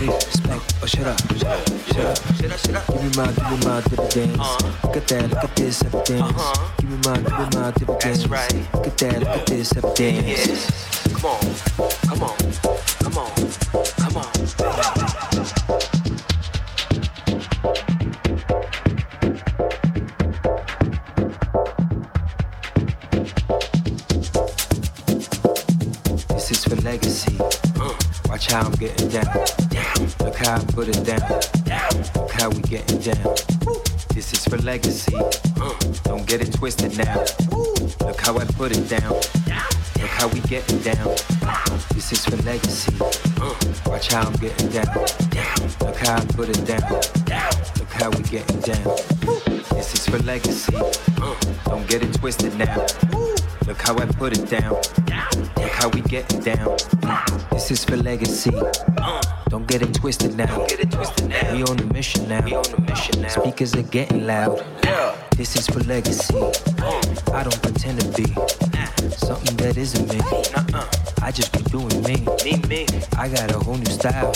Ever. 0.00 0.12
Respect. 0.16 0.74
Oh, 0.82 0.86
shut 0.86 1.06
up. 1.06 1.20
Shut 1.36 1.46
up. 1.46 1.66
Shut 1.86 2.06
up. 2.06 2.18
Shut 2.36 2.52
up. 2.52 2.58
Shut 2.58 2.74
up. 2.76 2.86
Give 2.86 3.02
me 3.02 3.10
my, 3.16 3.26
give 3.32 3.50
me 3.50 3.66
my 3.66 3.80
dividends. 3.82 4.38
Uh-huh. 4.38 4.86
Look 4.88 4.96
at 4.96 5.08
that. 5.08 5.30
Look 5.30 5.44
at 5.44 5.56
this 5.56 5.84
evidence. 5.84 6.20
Uh-huh. 6.20 6.70
Give 6.78 6.90
me 6.90 6.96
my, 7.04 7.16
give 7.16 7.38
me 7.38 7.60
my 7.60 7.70
dividends. 7.72 8.28
right. 8.28 8.52
Look 8.74 8.86
at 8.86 8.98
that. 8.98 9.20
Look 9.20 9.28
at 9.28 9.46
this 9.46 9.76
evidence. 9.76 10.70
Come 11.14 11.24
on. 11.30 11.40
Come 12.08 12.22
on. 12.22 12.43
Watch 28.44 28.52
how 28.52 28.66
I'm 28.66 28.72
getting 28.72 29.08
down. 29.08 29.24
Down. 29.68 30.08
Look 30.20 30.36
how 30.36 30.56
I 30.56 30.64
put 30.72 30.88
it 30.88 31.04
down. 31.04 31.20
Down. 31.64 31.90
Look 32.14 32.30
how 32.30 32.50
we 32.50 32.60
getting 32.62 32.98
down. 32.98 33.34
This 34.14 34.32
is 34.32 34.44
for 34.44 34.58
legacy. 34.58 35.16
Don't 36.04 36.26
get 36.26 36.40
it 36.40 36.52
twisted 36.52 36.96
now. 36.98 37.24
Look 38.00 38.20
how 38.20 38.36
I 38.38 38.44
put 38.44 38.76
it 38.76 38.88
down. 38.88 39.12
Look 39.12 40.10
how 40.18 40.28
we 40.28 40.40
getting 40.40 40.78
down. 40.80 41.16
This 41.94 42.12
is 42.12 42.24
for 42.24 42.36
legacy. 42.42 42.94
Watch 43.86 44.12
how 44.12 44.26
I'm 44.26 44.34
getting 44.34 44.68
down. 44.68 44.94
Look 45.80 45.96
how 45.96 46.16
I 46.16 46.24
put 46.36 46.48
it 46.48 46.66
down. 46.66 46.92
Look 47.78 47.92
how 47.92 48.10
we 48.10 48.22
getting 48.24 48.60
down. 48.60 48.96
This 49.74 49.94
is 49.94 50.06
for 50.06 50.18
legacy. 50.18 50.76
Don't 51.66 51.86
get 51.88 52.02
it 52.02 52.12
twisted 52.14 52.56
now. 52.58 52.86
Look 53.66 53.80
how 53.80 53.96
I 53.96 54.06
put 54.06 54.36
it 54.36 54.48
down. 54.48 54.76
How 55.84 55.90
we 55.90 56.00
getting 56.00 56.40
down. 56.40 56.78
This 57.50 57.70
is 57.70 57.84
for 57.84 57.98
legacy. 57.98 58.58
Don't 59.50 59.68
get 59.68 59.82
it 59.82 59.92
twisted 59.92 60.34
now. 60.34 60.64
We 61.52 61.62
on 61.62 61.76
the 61.76 61.90
mission 61.92 62.26
now. 62.26 63.28
Speakers 63.28 63.74
are 63.74 63.82
getting 63.82 64.26
loud. 64.26 64.64
This 65.36 65.56
is 65.56 65.66
for 65.66 65.80
legacy. 65.80 66.34
I 67.32 67.42
don't 67.42 67.60
pretend 67.62 68.00
to 68.00 68.08
be 68.16 68.24
something 69.16 69.56
that 69.56 69.76
isn't 69.76 70.08
me. 70.08 70.20
I 71.22 71.30
just 71.32 71.52
be 71.52 71.62
doing 71.64 72.02
me. 72.02 72.24
Me, 72.44 72.56
me. 72.68 72.86
I 73.18 73.28
got 73.28 73.50
a 73.50 73.58
whole 73.58 73.76
new 73.76 73.84
style. 73.86 74.32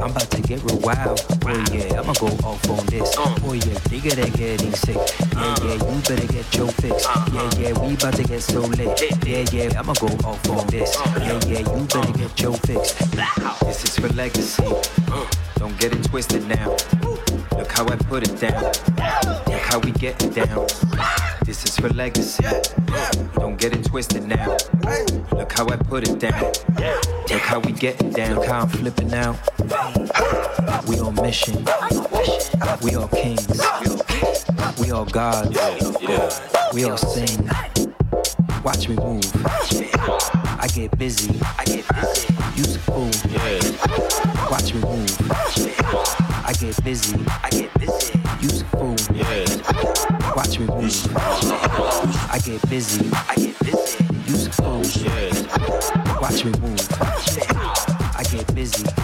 I'm 0.00 0.10
about 0.10 0.30
to 0.30 0.42
get 0.42 0.62
real 0.62 0.78
wild. 0.78 1.20
Oh 1.44 1.64
yeah, 1.72 2.00
I'ma 2.00 2.12
go 2.14 2.28
off 2.46 2.70
on 2.70 2.86
this. 2.86 3.12
Oh 3.18 3.52
yeah, 3.52 3.78
nigga 3.90 4.14
that 4.14 4.32
getting 4.34 4.72
sick. 4.72 4.96
Yeah, 5.34 5.56
yeah, 5.64 5.74
you 5.74 6.00
better 6.02 6.26
get 6.32 6.54
your 6.54 6.68
fix. 6.68 7.06
Yeah, 7.32 7.50
yeah, 7.58 7.72
we 7.80 7.94
about 7.94 8.14
to 8.14 8.24
get 8.24 8.42
so 8.42 8.60
lit. 8.60 9.00
Yeah, 9.26 9.44
yeah, 9.52 9.78
I'ma 9.78 9.94
go 9.94 10.08
off 10.24 10.48
on 10.50 10.66
this. 10.68 10.96
Yeah, 11.18 11.40
yeah, 11.46 11.60
you 11.60 11.84
better 11.86 12.12
get 12.12 12.40
your 12.40 12.54
fix. 12.58 12.94
This 13.64 13.84
is 13.84 13.98
for 13.98 14.08
legacy. 14.14 14.70
Don't 15.56 15.78
get 15.78 15.92
it 15.92 16.04
twisted 16.04 16.46
now. 16.46 16.76
Look 17.62 17.70
how 17.70 17.86
I 17.86 17.94
put 17.94 18.28
it 18.28 18.40
down. 18.40 18.60
Look 19.46 19.62
how 19.62 19.78
we 19.78 19.92
getting 19.92 20.30
down. 20.30 20.66
This 21.44 21.62
is 21.62 21.76
for 21.76 21.90
legacy. 21.90 22.42
Don't 23.36 23.56
get 23.56 23.72
it 23.72 23.84
twisted 23.84 24.24
now. 24.26 24.56
Look 25.30 25.52
how 25.52 25.68
I 25.68 25.76
put 25.76 26.08
it 26.08 26.18
down. 26.18 26.50
Look 27.30 27.40
how 27.40 27.60
we 27.60 27.70
getting 27.70 28.10
down. 28.10 28.34
Look 28.34 28.46
how 28.46 28.62
I'm 28.62 28.68
flipping 28.68 29.14
out. 29.14 29.36
We 30.88 30.98
on 30.98 31.14
mission. 31.14 31.64
We 32.82 32.96
all 32.96 33.06
kings. 33.06 33.46
We 34.80 34.90
all 34.90 35.04
gods. 35.04 35.56
We 36.74 36.82
all 36.82 36.96
sing. 36.96 37.48
Watch 38.64 38.88
me 38.88 38.96
move. 38.96 39.22
I 40.58 40.68
get 40.74 40.98
busy. 40.98 41.38
I 41.56 41.64
get 41.64 41.86
busy. 41.94 42.34
Use 42.56 42.74
a 42.74 42.80
fool. 42.80 43.08
Watch 44.50 44.74
me 44.74 44.80
move. 44.80 46.21
I 46.52 46.54
get 46.54 46.84
busy. 46.84 47.18
I 47.42 47.48
get 47.48 47.72
busy. 47.80 48.20
Use 48.42 48.60
a 48.60 48.64
fool. 48.66 48.94
Watch 50.36 50.58
me 50.58 50.66
move. 50.66 51.16
I 52.30 52.38
get 52.44 52.68
busy. 52.68 53.10
I 53.26 53.34
get 53.36 53.58
busy. 53.60 54.04
Use 54.26 54.46
a 54.48 54.52
fool. 54.52 54.82
Watch 56.20 56.44
me 56.44 56.52
move. 56.60 56.78
I 57.00 58.22
get 58.24 58.54
busy. 58.54 58.84
I 58.84 58.84
get 58.84 58.94
busy. 58.94 59.01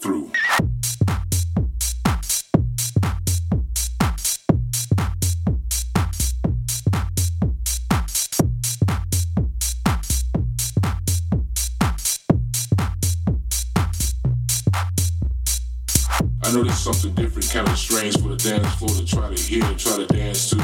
Through. 0.00 0.30
I 16.42 16.52
know 16.52 16.64
there's 16.64 16.78
something 16.78 17.14
different, 17.14 17.50
kind 17.50 17.68
of 17.68 17.78
strange 17.78 18.16
for 18.20 18.28
the 18.28 18.36
dance 18.36 18.74
floor 18.74 18.88
to 18.88 19.04
try 19.04 19.32
to 19.32 19.42
hear 19.42 19.64
and 19.64 19.78
try 19.78 19.98
to 19.98 20.06
dance 20.06 20.50
to. 20.50 20.56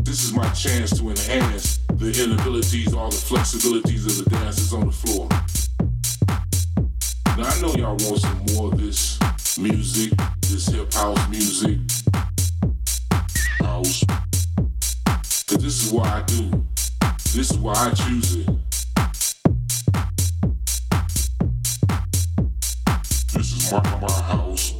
This 0.00 0.24
is 0.24 0.32
my 0.34 0.48
chance 0.50 0.98
to 0.98 1.08
enhance 1.08 1.78
the 1.94 2.12
inabilities, 2.22 2.92
all 2.92 3.08
the 3.08 3.16
flexibilities 3.16 4.04
of 4.06 4.24
the 4.24 4.30
dancers 4.30 4.72
on 4.72 4.86
the 4.86 4.92
floor. 4.92 5.28
I 7.36 7.60
know 7.60 7.74
y'all 7.74 7.96
want 7.96 8.20
some 8.20 8.46
more 8.54 8.72
of 8.72 8.80
this 8.80 9.18
music, 9.58 10.12
this 10.40 10.68
hip 10.68 10.92
house 10.92 11.28
music. 11.28 11.78
House. 13.58 14.04
This 15.48 15.84
is 15.84 15.92
what 15.92 16.06
I 16.06 16.22
do. 16.22 16.64
This 17.34 17.50
is 17.50 17.58
why 17.58 17.74
I 17.74 17.90
choose 17.90 18.36
it. 18.36 18.48
This 23.32 23.52
is 23.52 23.72
my, 23.72 23.82
my 24.00 24.12
house. 24.12 24.74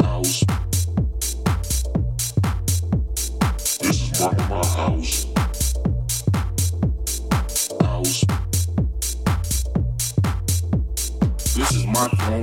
House. 0.00 0.44
This 3.80 4.10
is 4.10 4.20
my, 4.20 4.32
my 4.48 4.66
house. 4.66 5.24
House. 5.24 5.37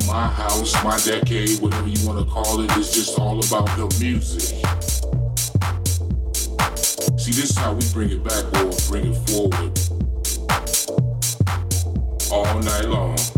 My 0.07 0.15
my 0.15 0.27
house, 0.27 0.73
my 0.83 0.97
decade, 0.99 1.59
whatever 1.59 1.87
you 1.87 2.07
want 2.07 2.19
to 2.19 2.25
call 2.25 2.59
it. 2.61 2.71
It's 2.77 2.93
just 2.93 3.19
all 3.19 3.37
about 3.45 3.65
the 3.77 3.85
music. 3.99 4.41
See, 7.19 7.31
this 7.31 7.51
is 7.51 7.57
how 7.57 7.73
we 7.73 7.83
bring 7.93 8.09
it 8.09 8.23
back 8.23 8.45
or 8.55 8.71
bring 8.89 9.13
it 9.13 9.17
forward. 9.29 9.77
All 12.31 12.59
night 12.59 12.85
long. 12.85 13.34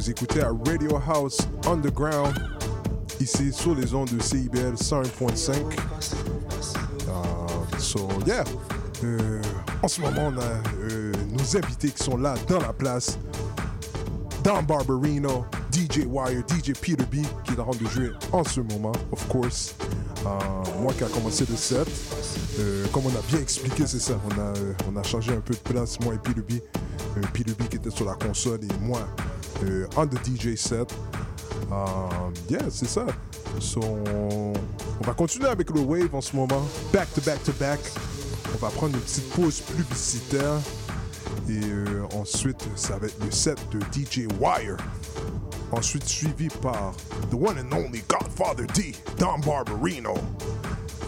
Vous 0.00 0.08
écoutez 0.08 0.40
à 0.40 0.48
Radio 0.66 0.96
House 1.06 1.36
Underground, 1.66 2.34
ici 3.20 3.52
sur 3.52 3.74
les 3.74 3.92
ondes 3.92 4.08
de 4.08 4.22
CIBL 4.22 4.72
101.5. 4.72 5.56
Uh, 7.06 7.78
so, 7.78 8.08
yeah. 8.26 8.42
Euh, 9.04 9.42
en 9.82 9.88
ce 9.88 10.00
moment, 10.00 10.32
on 10.34 10.38
a 10.38 10.88
euh, 10.90 11.12
nos 11.32 11.54
invités 11.54 11.90
qui 11.90 12.02
sont 12.02 12.16
là 12.16 12.34
dans 12.48 12.60
la 12.60 12.72
place. 12.72 13.18
Don 14.42 14.62
Barberino, 14.62 15.44
DJ 15.70 16.06
Wire, 16.06 16.44
DJ 16.48 16.72
Peter 16.80 17.04
B, 17.04 17.16
qui 17.44 17.52
est 17.52 17.60
en 17.60 17.66
train 17.66 17.78
de 17.78 17.86
jouer 17.86 18.10
en 18.32 18.42
ce 18.42 18.62
moment, 18.62 18.92
of 19.12 19.28
course. 19.28 19.74
Euh, 20.24 20.80
moi 20.80 20.94
qui 20.94 21.04
a 21.04 21.08
commencé 21.08 21.44
le 21.46 21.56
set. 21.56 21.86
Euh, 22.58 22.86
comme 22.90 23.04
on 23.04 23.18
a 23.18 23.22
bien 23.28 23.40
expliqué, 23.40 23.86
c'est 23.86 24.00
ça. 24.00 24.14
On 24.30 24.40
a, 24.40 24.52
on 24.90 24.96
a 24.96 25.02
changé 25.02 25.34
un 25.34 25.40
peu 25.40 25.52
de 25.52 25.58
place, 25.58 26.00
moi 26.00 26.14
et 26.14 26.18
Peter 26.18 26.40
B. 26.40 26.60
Peter 27.34 27.52
B 27.52 27.68
qui 27.68 27.76
était 27.76 27.90
sur 27.90 28.06
la 28.06 28.14
console 28.14 28.60
et 28.62 28.80
moi 28.80 29.00
euh, 29.64 29.86
on 29.96 30.06
the 30.06 30.18
DJ 30.24 30.56
set. 30.56 30.92
Yeah, 32.48 32.68
c'est 32.70 32.88
ça. 32.88 33.06
So, 33.58 33.80
on, 33.82 34.52
va 35.04 35.12
continuer 35.14 35.48
avec 35.48 35.70
le 35.70 35.80
wave 35.80 36.14
en 36.14 36.20
ce 36.20 36.34
moment. 36.34 36.62
Back 36.92 37.12
to 37.14 37.20
back 37.20 37.42
to 37.44 37.52
back. 37.52 37.80
On 38.54 38.58
va 38.58 38.68
prendre 38.70 38.94
une 38.94 39.00
petite 39.00 39.28
pause 39.30 39.60
publicitaire. 39.60 40.58
Et 41.48 41.60
euh, 41.64 42.02
ensuite, 42.14 42.66
ça 42.76 42.98
va 42.98 43.06
être 43.06 43.24
le 43.24 43.30
set 43.30 43.58
de 43.70 43.80
DJ 43.92 44.26
Wire. 44.40 44.76
Ensuite, 45.72 46.04
suivi 46.04 46.48
par 46.60 46.92
the 47.30 47.34
one 47.34 47.58
and 47.58 47.72
only 47.72 48.02
Godfather 48.08 48.66
D, 48.74 48.94
Don 49.18 49.38
Barberino. 49.38 50.14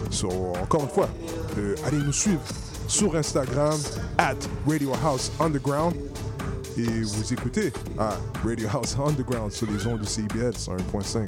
So, 0.09 0.53
encore 0.61 0.83
une 0.83 0.89
fois, 0.89 1.09
euh, 1.57 1.75
allez 1.85 1.97
nous 1.97 2.13
suivre 2.13 2.41
sur 2.87 3.15
Instagram, 3.15 3.77
at 4.17 4.35
Radio 4.67 4.93
House 5.03 5.31
Underground. 5.39 5.95
Et 6.75 7.01
vous 7.01 7.33
écoutez 7.33 7.71
à 7.99 8.17
Radio 8.43 8.67
House 8.73 8.95
Underground 8.97 9.51
sur 9.51 9.69
les 9.69 9.85
ondes 9.85 9.99
de 9.99 10.05
CBL 10.05 10.53
101.5. 10.53 11.27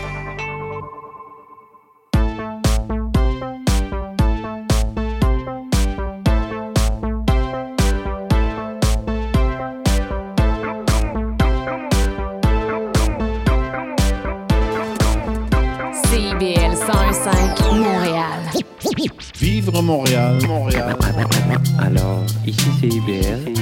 Montréal, 19.91 20.39
Montréal. 20.47 20.95
Alors, 21.77 22.23
ici 22.47 22.65
c'est 22.79 22.87
IBL. 22.87 23.53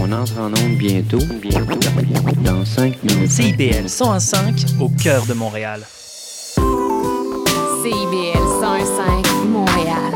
On 0.00 0.10
entre 0.10 0.38
en 0.40 0.46
onde 0.46 0.78
bientôt. 0.78 1.18
Bientôt. 1.42 1.78
Dans 2.42 2.64
5 2.64 3.02
minutes. 3.02 3.30
CIBL 3.30 3.84
101.5 3.84 4.80
au 4.80 4.88
cœur 4.88 5.26
de 5.26 5.34
Montréal. 5.34 5.82
CIBL 6.54 8.46
101.5 8.62 9.46
Montréal. 9.46 10.14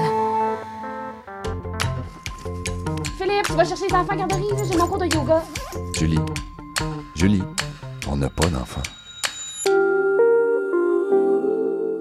Philippe, 3.19 3.45
tu 3.45 3.53
vas 3.53 3.65
chercher 3.67 3.89
les 3.91 3.95
enfants 3.95 4.13
à 4.13 4.17
garderie, 4.17 4.45
j'ai 4.71 4.79
mon 4.79 4.87
cours 4.87 4.97
de 4.97 5.05
yoga. 5.05 5.43
Julie, 5.93 6.19
Julie, 7.15 7.43
on 8.09 8.17
n'a 8.17 8.31
pas 8.31 8.47
d'enfant. 8.47 8.81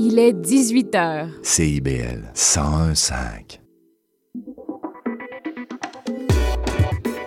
Il 0.01 0.17
est 0.17 0.31
18 0.31 0.95
h. 0.95 1.27
CIBL 1.43 2.31
101.5. 2.33 3.59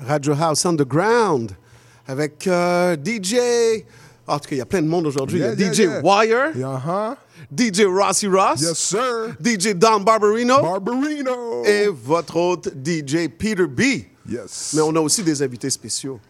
Radio 0.00 0.32
House 0.32 0.64
Underground 0.64 1.52
avec 2.06 2.46
euh, 2.46 2.96
DJ. 2.96 3.36
En 4.26 4.38
tout 4.38 4.48
cas, 4.48 4.54
il 4.54 4.58
y 4.58 4.62
a 4.62 4.66
plein 4.66 4.82
de 4.82 4.86
monde 4.86 5.06
aujourd'hui. 5.06 5.40
Yeah, 5.40 5.52
il 5.54 5.60
y 5.60 5.64
a 5.64 5.66
yeah, 5.66 5.72
DJ 5.74 5.78
yeah. 5.78 6.00
Wire, 6.02 6.52
Uh-huh. 6.54 7.16
DJ 7.54 7.82
Rossi 7.86 8.28
Ross, 8.28 8.60
Yes, 8.60 8.78
sir. 8.78 9.34
DJ 9.40 9.74
Don 9.74 10.00
Barberino 10.00 10.62
Barberino. 10.62 11.64
et 11.64 11.88
votre 11.88 12.36
hôte 12.36 12.68
DJ 12.84 13.28
Peter 13.28 13.66
B. 13.66 13.80
Yes. 14.28 14.72
Mais 14.74 14.82
on 14.82 14.94
a 14.94 15.00
aussi 15.00 15.22
des 15.24 15.42
invités 15.42 15.70
spéciaux. 15.70 16.20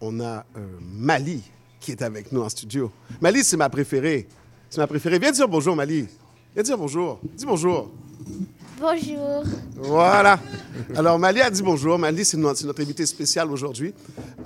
On 0.00 0.20
a 0.20 0.44
euh, 0.56 0.60
Mali 0.80 1.42
qui 1.80 1.90
est 1.90 2.02
avec 2.02 2.30
nous 2.30 2.42
en 2.42 2.48
studio. 2.48 2.92
Mali, 3.20 3.42
c'est 3.42 3.56
ma 3.56 3.68
préférée. 3.68 4.28
C'est 4.70 4.78
ma 4.80 4.86
préférée. 4.86 5.18
Viens 5.18 5.32
dire 5.32 5.48
bonjour, 5.48 5.74
Mali. 5.74 6.06
Viens 6.54 6.62
dire 6.62 6.78
bonjour. 6.78 7.18
Dis 7.36 7.44
bonjour. 7.44 7.90
Bonjour. 8.80 9.42
Voilà. 9.76 10.38
Alors, 10.96 11.18
Mali 11.18 11.40
a 11.40 11.50
dit 11.50 11.62
bonjour. 11.62 11.98
Mali, 11.98 12.24
c'est 12.24 12.36
notre, 12.36 12.58
c'est 12.60 12.66
notre 12.66 12.80
invité 12.82 13.04
spécial 13.04 13.50
aujourd'hui. 13.50 13.92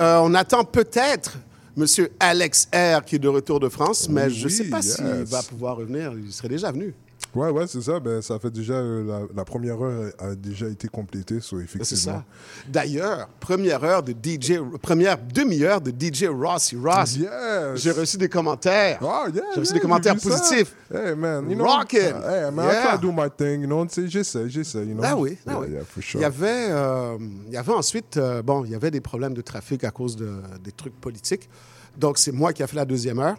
Euh, 0.01 0.19
on 0.23 0.33
attend 0.35 0.65
peut-être 0.65 1.37
Monsieur 1.77 2.11
Alex 2.19 2.69
R, 2.73 3.05
qui 3.05 3.17
est 3.17 3.19
de 3.19 3.29
retour 3.29 3.61
de 3.61 3.69
France, 3.69 4.09
mais 4.09 4.31
je 4.31 4.45
ne 4.45 4.49
sais 4.49 4.65
pas 4.65 4.81
s'il 4.81 5.05
va 5.05 5.43
pouvoir 5.43 5.77
revenir. 5.77 6.13
Il 6.17 6.33
serait 6.33 6.49
déjà 6.49 6.73
venu. 6.73 6.95
Ouais, 7.37 7.51
ouais, 7.51 7.67
c'est 7.67 7.81
ça. 7.83 8.01
Ben, 8.01 8.21
ça 8.23 8.39
fait 8.39 8.51
déjà. 8.51 8.75
euh, 8.75 9.05
la, 9.05 9.21
la 9.35 9.45
première 9.45 9.81
heure 9.83 10.11
a 10.19 10.35
déjà 10.35 10.67
été 10.69 10.89
complétée, 10.89 11.41
so, 11.41 11.59
effectivement. 11.61 11.85
C'est 11.85 11.97
ça. 11.97 12.25
D'ailleurs, 12.69 13.29
première 13.41 13.83
heure 13.85 14.03
de 14.03 14.13
DJ, 14.13 14.55
première 14.81 15.19
demi-heure 15.19 15.81
de 15.81 15.91
DJ 15.91 16.25
Rossi 16.25 16.77
Ross. 16.77 17.17
Yes. 17.17 17.29
J'ai 17.77 17.91
reçu 17.93 18.17
des 18.17 18.29
commentaires. 18.29 18.99
Oh, 19.03 19.27
yeah, 19.33 19.43
J'ai 19.55 19.61
reçu 19.61 19.73
yeah, 19.73 19.75
des 19.75 19.81
commentaires 19.81 20.15
vu 20.15 20.21
ça. 20.21 20.31
positifs. 20.31 20.75
Hey, 20.93 21.15
man, 21.15 21.49
you 21.51 21.57
know. 21.57 21.65
Rockin'. 21.67 21.99
Hey, 21.99 22.51
man, 22.53 22.67
I 22.69 22.73
Yeah. 22.73 22.97
to 22.97 23.03
do 23.03 23.13
my 23.13 23.29
thing, 23.37 23.61
you 23.63 23.67
know. 23.67 23.87
J'essaie, 24.07 24.49
j'essaie, 24.49 24.87
you 24.87 24.95
know. 24.95 25.03
Ah 25.05 25.17
oui, 25.17 25.37
ah 25.47 25.59
oui. 25.61 25.69
yeah, 25.73 25.81
for 25.85 26.03
sure. 26.03 26.21
Il 26.21 26.23
y 26.23 26.25
avait, 26.27 26.69
euh, 26.71 27.19
il 27.49 27.53
y 27.53 27.57
avait 27.57 27.73
ensuite, 27.73 28.17
euh, 28.17 28.43
bon, 28.43 28.65
il 28.65 28.71
y 28.71 28.75
avait 28.75 28.91
des 28.91 29.01
problèmes 29.01 29.35
de 29.35 29.43
trafic 29.43 29.85
à 29.85 29.91
cause 29.91 30.17
de, 30.17 30.31
des 30.63 30.73
trucs 30.73 30.99
politiques. 31.01 31.49
Donc, 31.97 32.19
c'est 32.19 32.33
moi 32.33 32.53
qui 32.53 32.63
ai 32.63 32.67
fait 32.67 32.77
la 32.77 32.85
deuxième 32.85 33.19
heure. 33.19 33.37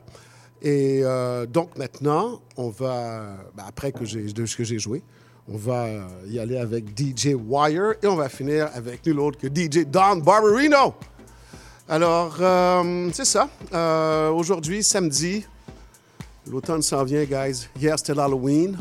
Et 0.61 1.01
euh, 1.03 1.45
donc, 1.45 1.77
maintenant, 1.77 2.41
on 2.55 2.69
va, 2.69 3.37
ben, 3.55 3.63
après 3.67 3.91
que 3.91 4.05
j'ai, 4.05 4.27
ce 4.27 4.55
que 4.55 4.63
j'ai 4.63 4.79
joué, 4.79 5.03
on 5.47 5.57
va 5.57 5.85
euh, 5.85 6.07
y 6.27 6.39
aller 6.39 6.57
avec 6.57 6.85
DJ 6.97 7.35
Wire 7.35 7.93
et 8.01 8.07
on 8.07 8.15
va 8.15 8.27
finir 8.27 8.69
avec 8.73 9.05
nul 9.05 9.19
autre 9.19 9.37
que 9.37 9.47
DJ 9.47 9.85
Don 9.85 10.17
Barberino. 10.17 10.95
Alors, 11.87 12.37
euh, 12.41 13.09
c'est 13.13 13.25
ça. 13.25 13.49
Aujourd'hui, 14.31 14.83
samedi, 14.83 15.45
l'automne 16.49 16.81
s'en 16.81 17.03
vient, 17.03 17.23
guys. 17.23 17.67
Hier, 17.79 17.97
c'était 17.97 18.15
l'Halloween. 18.15 18.77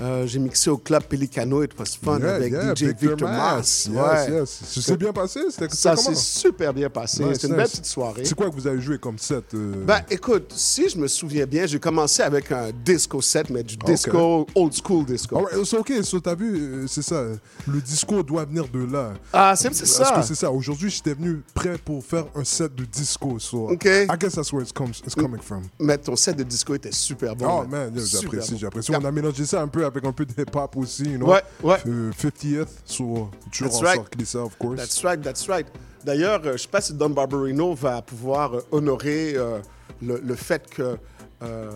Euh, 0.00 0.26
j'ai 0.26 0.38
mixé 0.38 0.70
au 0.70 0.78
club 0.78 1.02
Pelicano, 1.04 1.62
it 1.62 1.72
was 1.78 1.84
fun 2.02 2.18
Yeah, 2.20 2.34
avec 2.36 2.52
yeah, 2.52 2.74
DJ 2.74 2.82
Victor 2.84 3.10
Victor. 3.10 3.28
Mass. 3.28 3.86
Yes, 3.92 3.94
Ouais. 3.96 4.30
yes. 4.40 4.60
Ça 4.64 4.80
s'est 4.80 4.96
bien 4.96 5.12
passé? 5.12 5.40
Ça 5.70 5.96
s'est 5.96 6.14
super 6.14 6.72
bien 6.72 6.88
passé. 6.88 7.22
Nice, 7.22 7.34
C'était 7.34 7.48
une 7.48 7.52
nice. 7.52 7.56
belle 7.62 7.68
petite 7.70 7.86
soirée. 7.86 8.24
C'est 8.24 8.34
quoi 8.34 8.48
que 8.48 8.54
vous 8.54 8.66
avez 8.66 8.80
joué 8.80 8.98
comme 8.98 9.18
set? 9.18 9.44
euh? 9.52 9.84
Ben, 9.84 10.00
écoute, 10.10 10.50
si 10.56 10.88
je 10.88 10.96
me 10.96 11.06
souviens 11.08 11.44
bien, 11.44 11.66
j'ai 11.66 11.78
commencé 11.78 12.22
avec 12.22 12.50
un 12.52 12.70
disco 12.84 13.20
set, 13.20 13.50
mais 13.50 13.62
du 13.62 13.76
disco, 13.76 14.46
old 14.54 14.72
school 14.72 15.04
disco. 15.04 15.46
Ah 15.52 15.56
c'est 15.64 15.76
OK, 15.76 15.92
so, 16.02 16.20
t'as 16.20 16.34
vu, 16.34 16.56
euh, 16.56 16.86
c'est 16.88 17.02
ça. 17.02 17.24
Le 17.68 17.80
disco 17.80 18.22
doit 18.22 18.46
venir 18.46 18.66
de 18.68 18.84
là. 18.90 19.12
Ah, 19.32 19.54
c'est- 19.56 19.74
ça. 19.74 20.04
Parce 20.04 20.20
que 20.28 20.34
c'est 20.34 20.40
ça. 20.40 20.50
Aujourd'hui, 20.50 20.88
j'étais 20.90 21.12
venu 21.14 21.42
prêt 21.54 21.76
pour 21.76 22.02
faire 22.02 22.24
un 22.34 22.44
set 22.44 22.74
de 22.74 22.84
disco. 22.86 23.38
So, 23.38 23.68
OK. 23.70 23.84
I 23.84 24.06
guess 24.18 24.34
that's 24.34 24.52
where 24.52 24.62
it's, 24.62 24.72
comes, 24.72 24.92
it's 25.04 25.14
coming 25.14 25.40
from. 25.40 25.62
Mais 25.78 25.98
ton 25.98 26.16
set 26.16 26.36
de 26.36 26.44
disco 26.44 26.74
était 26.74 26.92
super 26.92 27.36
bon. 27.36 27.62
Oh 27.62 27.66
man, 27.68 27.92
j'apprécie, 27.94 28.56
j'apprécie. 28.56 28.92
On 28.96 29.04
a 29.04 29.10
mélangé 29.12 29.44
ça 29.44 29.60
un 29.60 29.68
peu 29.68 29.81
avec 29.86 30.04
un 30.04 30.12
peu 30.12 30.24
de 30.24 30.32
hip-hop 30.32 30.76
aussi, 30.76 31.04
you 31.04 31.18
know? 31.18 31.28
Ouais, 31.30 31.42
ouais. 31.62 31.76
Euh, 31.86 32.10
50th, 32.12 32.68
so, 32.84 33.30
toujours 33.50 33.70
That's 33.72 33.80
en 33.82 33.84
right. 33.84 33.96
sort 33.96 34.26
ça, 34.26 34.38
of 34.44 34.56
course. 34.58 34.76
That's 34.76 35.04
right, 35.04 35.20
that's 35.22 35.48
right. 35.48 35.66
D'ailleurs, 36.04 36.40
euh, 36.40 36.48
je 36.48 36.52
ne 36.52 36.56
sais 36.58 36.68
pas 36.68 36.80
si 36.80 36.94
Don 36.94 37.10
Barberino 37.10 37.74
va 37.74 38.02
pouvoir 38.02 38.54
euh, 38.56 38.60
honorer 38.72 39.34
euh, 39.36 39.58
le, 40.00 40.20
le 40.24 40.34
fait 40.34 40.68
que 40.68 40.96
euh, 41.42 41.70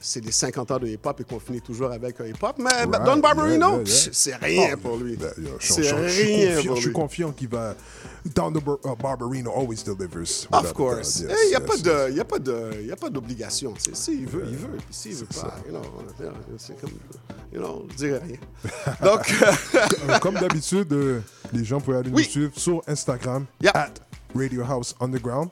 c'est 0.00 0.24
les 0.24 0.32
50 0.32 0.70
ans 0.70 0.78
de 0.78 0.86
hip-hop 0.88 1.20
et 1.20 1.24
qu'on 1.24 1.38
finit 1.38 1.60
toujours 1.60 1.92
avec 1.92 2.20
un 2.20 2.26
hip-hop. 2.26 2.56
Mais 2.58 2.70
Right, 2.70 3.04
Don 3.04 3.18
Barberino, 3.18 3.68
yeah, 3.78 3.84
yeah, 3.84 4.08
c'est 4.12 4.34
rien 4.36 4.70
Oh, 4.74 4.76
pour 4.78 4.96
lui. 4.96 5.16
ben, 5.16 5.30
C'est 5.60 5.92
rien 5.92 6.56
confiant- 6.56 6.66
pour 6.66 6.76
Je 6.76 6.80
suis 6.82 6.92
confiant 6.92 7.32
qu'il 7.32 7.48
va. 7.48 7.74
Don 8.34 8.50
the 8.52 8.62
Bar- 8.62 8.78
uh, 8.84 8.96
Barberino 9.02 9.50
always 9.56 9.82
delivers. 9.84 10.46
Of 10.52 10.72
course. 10.74 11.20
Il 11.20 11.26
n'y 11.26 11.32
a, 11.32 11.36
Yes, 11.44 12.20
a 12.92 12.96
pas 12.96 13.08
d'obligation. 13.10 13.72
tu 13.72 13.80
sais. 13.90 13.94
S'il 13.94 14.26
veut, 14.26 14.44
il 14.48 14.56
veut. 14.56 14.76
Puis 14.76 14.84
s'il 14.90 15.14
veut 15.14 15.26
pas, 15.26 15.56
you 15.66 15.72
know, 15.72 15.82
c'est 16.58 16.78
comme, 16.80 16.90
you 17.52 17.58
know, 17.60 17.86
je 17.90 17.96
dirais 17.96 18.20
rien. 18.22 18.36
Donc, 19.02 19.34
Euh, 20.08 20.18
Comme 20.20 20.34
d'habitude, 20.34 20.92
euh, 20.92 21.20
les 21.52 21.64
gens 21.64 21.80
peuvent 21.80 21.96
aller 21.96 22.10
nous 22.10 22.18
suivre 22.18 22.52
sur 22.58 22.82
Instagram, 22.86 23.46
at 23.74 23.90
Radio 24.34 24.62
House 24.64 24.94
Underground. 25.00 25.48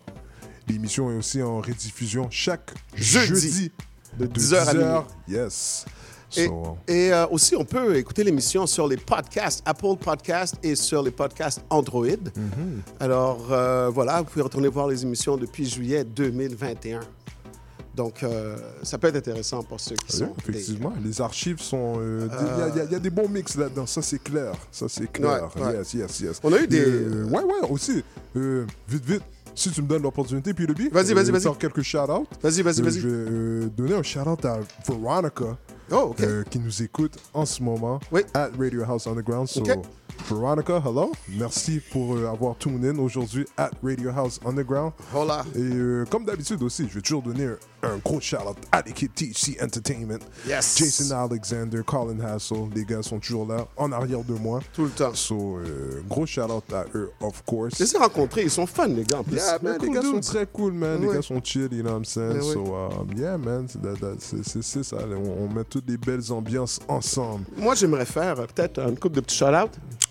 L'émission 0.68 1.10
est 1.10 1.16
aussi 1.16 1.42
en 1.42 1.60
rediffusion 1.60 2.28
chaque 2.30 2.72
Jeudi, 2.94 3.26
jeudi, 3.28 3.72
de 4.18 4.26
10h 4.26 4.68
à 4.68 4.74
minuit. 4.74 4.86
Yes. 5.28 5.84
Et, 6.36 6.46
So, 6.46 6.76
et, 6.86 7.10
euh, 7.10 7.26
aussi, 7.28 7.56
on 7.56 7.64
peut 7.64 7.96
écouter 7.96 8.22
l'émission 8.22 8.66
sur 8.66 8.86
les 8.86 8.98
podcasts, 8.98 9.62
Apple 9.64 9.96
Podcasts 9.98 10.56
et 10.62 10.74
sur 10.74 11.02
les 11.02 11.10
podcasts 11.10 11.62
Android. 11.70 12.04
Mhm. 12.36 12.82
Alors, 13.00 13.46
euh, 13.50 13.88
voilà, 13.88 14.18
vous 14.18 14.24
pouvez 14.26 14.42
retourner 14.42 14.68
voir 14.68 14.88
les 14.88 15.02
émissions 15.04 15.38
depuis 15.38 15.64
juillet 15.66 16.04
2021. 16.04 17.00
Donc, 17.94 18.22
euh, 18.22 18.56
ça 18.84 18.96
peut 18.98 19.08
être 19.08 19.16
intéressant 19.16 19.62
pour 19.64 19.80
ceux 19.80 19.96
qui 19.96 20.12
Oui, 20.12 20.18
sont... 20.18 20.26
des- 20.46 20.50
effectivement, 20.58 20.92
les 21.02 21.20
archives 21.20 21.60
sont. 21.60 21.94
euh, 21.98 22.28
Il 22.30 22.46
Euh, 22.62 22.68
y 22.76 22.80
a- 22.80 22.84
y, 22.92 22.94
y 22.96 23.00
des 23.00 23.10
bons 23.10 23.28
mix 23.28 23.56
là-dedans, 23.56 23.86
ça 23.86 24.02
c'est 24.02 24.22
clair. 24.22 24.52
Ça 24.70 24.86
c'est 24.88 25.10
clair. 25.10 25.48
Ouais, 25.56 25.62
ouais. 25.62 25.76
Yes, 25.78 25.94
yes, 25.94 26.20
yes. 26.20 26.40
On 26.44 26.52
a 26.52 26.58
eu 26.60 26.68
des- 26.68 26.78
Euh, 26.84 27.24
ouais, 27.24 27.42
ouais, 27.42 27.68
aussi. 27.70 28.04
Vite, 28.34 29.04
vite. 29.04 29.22
Si 29.58 29.72
tu 29.72 29.82
me 29.82 29.88
donnes 29.88 30.02
l'opportunité, 30.04 30.54
puis 30.54 30.66
le 30.66 30.72
beat. 30.74 30.92
Vas-y, 30.92 31.14
vas-y, 31.14 31.32
vas-y. 31.32 31.42
faire 31.42 31.58
quelques 31.58 31.82
shout-outs. 31.82 32.28
Vas-y, 32.40 32.62
vas-y, 32.62 32.80
Euh, 32.80 32.84
vas-y. 32.84 33.00
Je 33.00 33.08
vais 33.08 33.14
euh, 33.30 33.66
donner 33.76 33.94
un 33.94 34.04
shout-out 34.04 34.44
à 34.44 34.60
Veronica. 34.86 35.56
Oh, 35.90 36.14
euh, 36.20 36.44
qui 36.50 36.58
nous 36.60 36.82
écoute 36.82 37.16
en 37.32 37.46
ce 37.46 37.62
moment 37.62 37.98
at 38.34 38.50
Radio 38.58 38.84
House 38.84 39.06
Underground. 39.06 39.48
So. 39.48 39.62
Veronica, 40.28 40.76
hello. 40.84 41.12
Merci 41.30 41.80
pour 41.90 42.14
euh, 42.14 42.26
avoir 42.26 42.56
tune 42.58 42.84
in 42.84 42.98
aujourd'hui 42.98 43.46
at 43.56 43.70
Radio 43.82 44.10
House 44.10 44.38
Underground. 44.44 44.92
Hola. 45.14 45.44
Et 45.56 45.60
euh, 45.60 46.04
comme 46.10 46.24
d'habitude 46.24 46.62
aussi, 46.62 46.86
je 46.88 46.94
vais 46.94 47.00
toujours 47.00 47.22
donner 47.22 47.48
un, 47.82 47.96
gros 47.98 48.20
shout-out 48.20 48.56
à 48.72 48.82
l'équipe 48.82 49.14
THC 49.14 49.56
Entertainment. 49.62 50.18
Yes. 50.46 50.76
Jason 50.78 51.14
Alexander, 51.16 51.80
Colin 51.86 52.20
Hassel, 52.20 52.68
les 52.74 52.84
gars 52.84 53.02
sont 53.02 53.18
toujours 53.18 53.46
là, 53.46 53.66
en 53.76 53.92
arrière 53.92 54.24
de 54.24 54.34
moi. 54.34 54.60
Tout 54.72 54.84
le 54.84 54.90
temps. 54.90 55.14
So, 55.14 55.58
euh, 55.58 56.00
gros 56.08 56.26
shout-out 56.26 56.72
à 56.72 56.84
eux, 56.94 57.10
of 57.20 57.42
course. 57.44 57.74
Je 57.78 57.84
les 57.84 57.94
ai 57.94 57.98
rencontrés, 57.98 58.42
ils 58.42 58.50
sont 58.50 58.66
fun, 58.66 58.88
les 58.88 59.04
gars. 59.04 59.18
en 59.20 59.24
plus. 59.24 59.36
Yeah, 59.36 59.58
man, 59.62 59.78
les 59.80 59.90
gars 59.90 60.02
sont 60.02 60.20
très 60.20 60.46
cool, 60.46 60.72
man. 60.72 61.00
Les 61.00 61.08
gars 61.14 61.22
sont 61.22 61.40
chill, 61.42 61.68
you 61.72 61.82
know 61.82 61.90
what 61.92 61.98
I'm 61.98 62.04
saying? 62.04 62.36
Ouais. 62.40 62.52
So, 62.54 62.74
um, 62.74 63.08
yeah, 63.16 63.36
man, 63.38 63.66
c'est 63.68 64.82
ça. 64.82 64.96
On, 65.10 65.44
on 65.44 65.48
met 65.54 65.64
toutes 65.64 65.88
les 65.88 65.96
belles 65.96 66.30
ambiances 66.30 66.80
ensemble. 66.88 67.44
Moi, 67.56 67.74
j'aimerais 67.74 68.06
faire 68.06 68.40
euh, 68.40 68.46
peut-être 68.46 68.78
une 68.80 68.98
couple 68.98 69.16
de 69.16 69.20
petits 69.20 69.36
shout-out 69.36 69.70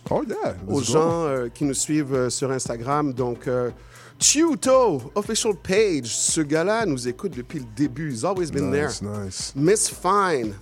Oh, 0.09 0.23
yeah. 0.27 0.55
aux 0.67 0.75
go. 0.75 0.81
gens 0.81 1.25
euh, 1.25 1.49
qui 1.53 1.65
nous 1.65 1.73
suivent 1.73 2.13
euh, 2.13 2.29
sur 2.29 2.49
Instagram. 2.51 3.11
Donc, 3.13 3.49
Chiuto, 4.19 5.11
official 5.15 5.53
page. 5.55 6.07
Ce 6.07 6.41
gars-là 6.41 6.85
nous 6.85 7.07
écoute 7.07 7.33
depuis 7.35 7.59
le 7.59 7.65
début. 7.75 8.11
He's 8.11 8.23
always 8.23 8.51
been 8.51 8.71
Nice, 8.71 8.99
there. 8.99 9.25
nice. 9.25 9.53
Miss 9.55 9.89
Fine, 9.89 10.53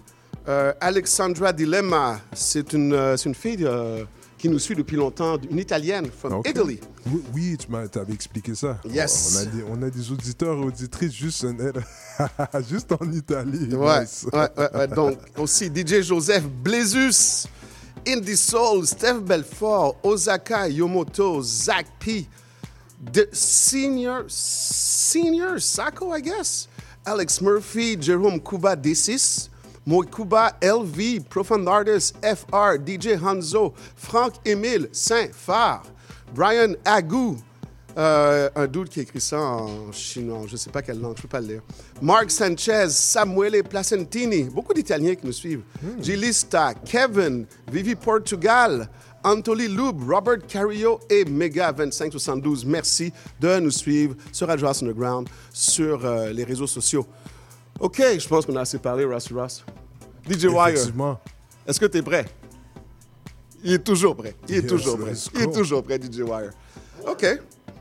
euh, 0.47 0.73
Alexandra 0.81 1.53
Dilemma. 1.53 2.19
C'est 2.33 2.73
une, 2.73 2.91
euh, 2.93 3.15
une 3.17 3.33
fille 3.33 3.63
euh, 3.65 4.03
qui 4.37 4.49
nous 4.49 4.59
suit 4.59 4.75
depuis 4.75 4.97
longtemps, 4.97 5.37
une 5.49 5.59
italienne 5.59 6.07
from. 6.11 6.41
Italy. 6.45 6.79
Oui, 7.07 7.23
oui, 7.33 7.57
tu 7.57 7.71
m'as 7.71 7.87
t'avais 7.87 8.13
expliqué 8.13 8.53
ça. 8.55 8.77
Yes. 8.89 9.35
On 9.37 9.39
a, 9.41 9.45
des, 9.45 9.63
on 9.69 9.81
a 9.83 9.89
des 9.89 10.11
auditeurs 10.11 10.57
et 10.57 10.63
auditrices 10.65 11.13
juste, 11.13 11.45
en- 11.45 12.59
juste 12.69 12.91
en 12.91 13.09
Italie. 13.11 13.73
Ouais, 13.73 14.01
Nice. 14.01 14.25
ouais, 14.33 14.49
ouais, 14.57 14.69
ouais. 14.77 14.87
Donc, 14.89 15.17
aussi 15.37 15.67
DJ 15.73 16.01
Joseph 16.01 16.43
Blézus, 16.43 17.47
Indie 18.05 18.35
Soul, 18.35 18.85
Steph 18.85 19.19
Belfort, 19.21 19.95
Osaka 20.03 20.67
Yomoto, 20.67 21.41
Zach 21.41 21.85
P, 21.99 22.27
The 23.03 23.27
Senior, 23.33 24.25
Senior 24.27 25.59
Sako, 25.59 26.11
I 26.11 26.21
guess, 26.21 26.67
Alex 27.05 27.41
Murphy, 27.41 27.95
Jerome 27.95 28.39
Kuba 28.39 28.75
D6, 28.75 29.49
Moikuba 29.87 30.59
LV, 30.61 31.29
Profound 31.29 31.67
Artist 31.67 32.15
FR, 32.23 32.77
DJ 32.77 33.17
Hanzo, 33.17 33.73
Franck 33.95 34.35
Émile 34.45 34.89
Saint-Phare, 34.91 35.83
Brian 36.33 36.75
Agou, 36.85 37.37
euh, 37.97 38.49
un 38.55 38.67
dude 38.67 38.89
qui 38.89 38.99
écrit 39.01 39.21
ça 39.21 39.39
en 39.39 39.91
chinois, 39.91 40.41
je 40.47 40.53
ne 40.53 40.57
sais 40.57 40.69
pas 40.69 40.81
quelle 40.81 40.99
langue, 40.99 41.15
je 41.15 41.19
ne 41.19 41.21
peux 41.21 41.27
pas 41.27 41.39
le 41.39 41.47
lire. 41.47 41.61
Mark 42.01 42.29
Sanchez, 42.31 42.87
Samuele 42.89 43.63
Placentini, 43.63 44.43
beaucoup 44.43 44.73
d'Italiens 44.73 45.15
qui 45.15 45.25
nous 45.25 45.31
suivent. 45.31 45.61
Gilista, 46.01 46.73
Kevin, 46.73 47.45
Vivi 47.71 47.95
Portugal, 47.95 48.89
Anthony 49.25 49.67
Loub, 49.67 50.07
Robert 50.07 50.45
Cario 50.47 50.99
et 51.09 51.25
Mega 51.25 51.71
2572. 51.73 52.63
Merci 52.65 53.11
de 53.39 53.59
nous 53.59 53.71
suivre 53.71 54.15
sur 54.31 54.47
House 54.49 54.83
Underground, 54.83 55.27
sur 55.51 56.05
euh, 56.05 56.31
les 56.31 56.43
réseaux 56.43 56.67
sociaux. 56.67 57.05
OK, 57.79 58.01
je 58.19 58.27
pense 58.27 58.45
qu'on 58.45 58.55
a 58.55 58.61
assez 58.61 58.77
parlé, 58.77 59.03
Ross 59.03 59.31
Ross. 59.33 59.65
DJ 60.29 60.45
Wire, 60.45 60.77
est-ce 61.67 61.79
que 61.79 61.87
tu 61.87 61.97
es 61.97 62.01
prêt? 62.03 62.25
Il 63.63 63.73
est 63.73 63.83
toujours 63.83 64.15
prêt. 64.15 64.35
Il 64.47 64.55
est 64.57 64.61
Yes, 64.61 64.67
toujours 64.71 64.97
prêt. 64.99 65.13
Il 65.33 65.41
est 65.41 65.51
toujours 65.51 65.83
prêt, 65.83 65.99
DJ 65.99 66.19
Wire. 66.19 66.51
OK. 67.07 67.25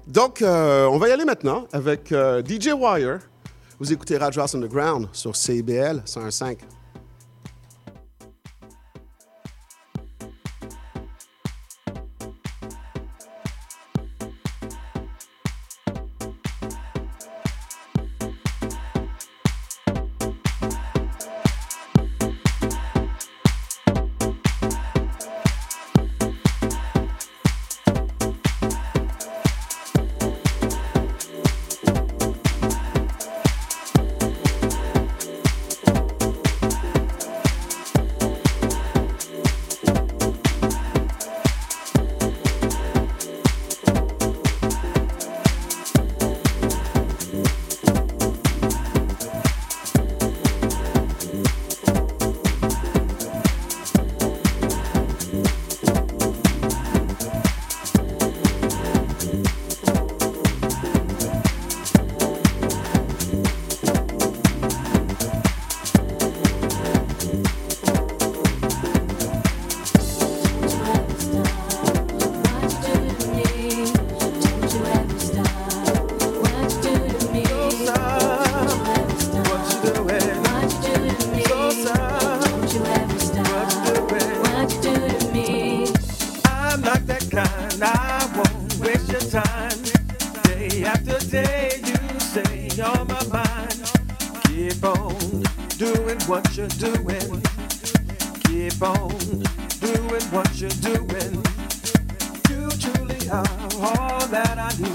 Donc, 0.07 0.41
euh, 0.41 0.87
on 0.87 0.97
va 0.99 1.09
y 1.09 1.13
aller 1.13 1.25
maintenant 1.27 1.67
avec 1.73 2.11
euh, 2.11 2.43
DJ 2.43 2.69
Wire. 2.75 3.19
Vous 3.79 3.93
écoutez 3.93 4.17
Radio 4.17 4.41
House 4.41 4.55
Underground 4.55 5.09
sur 5.13 5.37
CIBL 5.37 6.03
101.5. 6.07 6.57
all 103.85 104.27
that 104.29 104.59
I 104.59 104.71
need. 104.81 104.95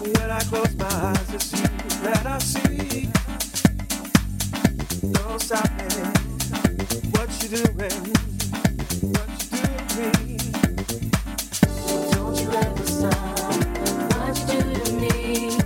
When 0.00 0.30
I 0.30 0.40
close 0.40 0.74
my 0.76 0.86
eyes, 0.86 1.34
it's 1.34 1.52
you 1.52 1.68
that 2.02 2.26
I 2.26 2.38
see. 2.38 3.08
Don't 5.12 5.40
stop 5.40 5.70
me. 5.78 5.84
What 7.12 7.28
you? 7.42 7.48
Don't 12.10 12.36
you 12.40 12.50
ever 12.50 12.86
stop. 12.86 13.38
What 14.18 14.36
you 14.40 14.62
do 14.62 14.74
to 14.80 14.92
me? 14.92 15.63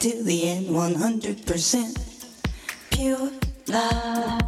to 0.00 0.22
the 0.22 0.48
end, 0.48 0.66
100% 0.68 1.96
pure 2.90 3.30
love. 3.68 4.45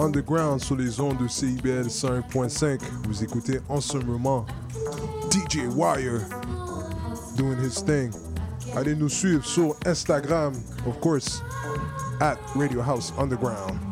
underground 0.00 0.60
sur 0.60 0.76
les 0.76 0.98
ondes 1.00 1.18
de 1.18 1.28
CIBL 1.28 1.86
5.5. 1.86 2.80
Vous 3.06 3.22
écoutez 3.22 3.60
en 3.68 3.80
ce 3.80 3.98
moment 3.98 4.46
DJ 5.30 5.66
Wire 5.74 6.22
doing 7.36 7.58
his 7.62 7.82
thing. 7.84 8.10
Allez 8.76 8.94
nous 8.94 9.08
suivre 9.08 9.44
sur 9.44 9.76
Instagram, 9.84 10.54
of 10.86 10.98
course, 11.00 11.42
at 12.20 12.36
Radio 12.56 12.80
House 12.80 13.12
Underground. 13.18 13.89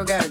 You 0.00 0.06
cats 0.06 0.29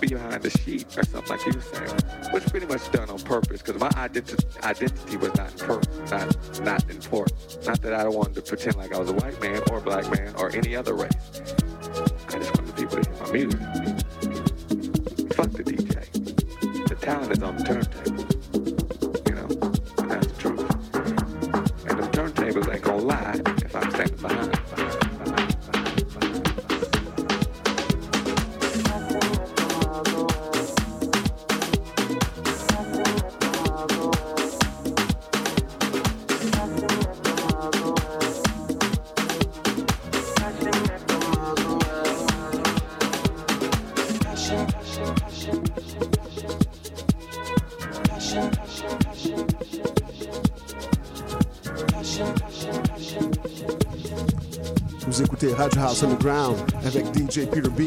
be 0.00 0.08
behind 0.08 0.42
the 0.42 0.50
sheet 0.50 0.86
or 0.96 1.04
something 1.04 1.28
like 1.36 1.46
you 1.46 1.52
were 1.52 1.60
saying 1.60 2.00
was 2.32 2.44
pretty 2.44 2.66
much 2.66 2.90
done 2.92 3.10
on 3.10 3.18
purpose 3.20 3.62
because 3.62 3.80
my 3.80 3.90
identi- 3.90 4.64
identity 4.64 5.16
was 5.16 5.34
not 5.34 5.56
per- 5.58 5.80
not 6.10 6.60
not 6.62 6.90
important. 6.90 7.58
Not 7.66 7.80
that 7.82 7.92
I 7.94 8.08
wanted 8.08 8.34
to 8.36 8.42
pretend 8.42 8.76
like 8.76 8.94
I 8.94 8.98
was 8.98 9.10
a 9.10 9.14
white 9.14 9.40
man 9.40 9.62
or 9.70 9.80
black 9.80 10.10
man 10.10 10.34
or 10.36 10.54
any 10.54 10.74
other 10.76 10.94
race. 10.94 11.39
Radio 55.60 55.82
House 55.82 56.02
Underground 56.02 56.56
avec 56.86 57.04
DJ 57.14 57.44
Peter 57.44 57.68
B. 57.68 57.82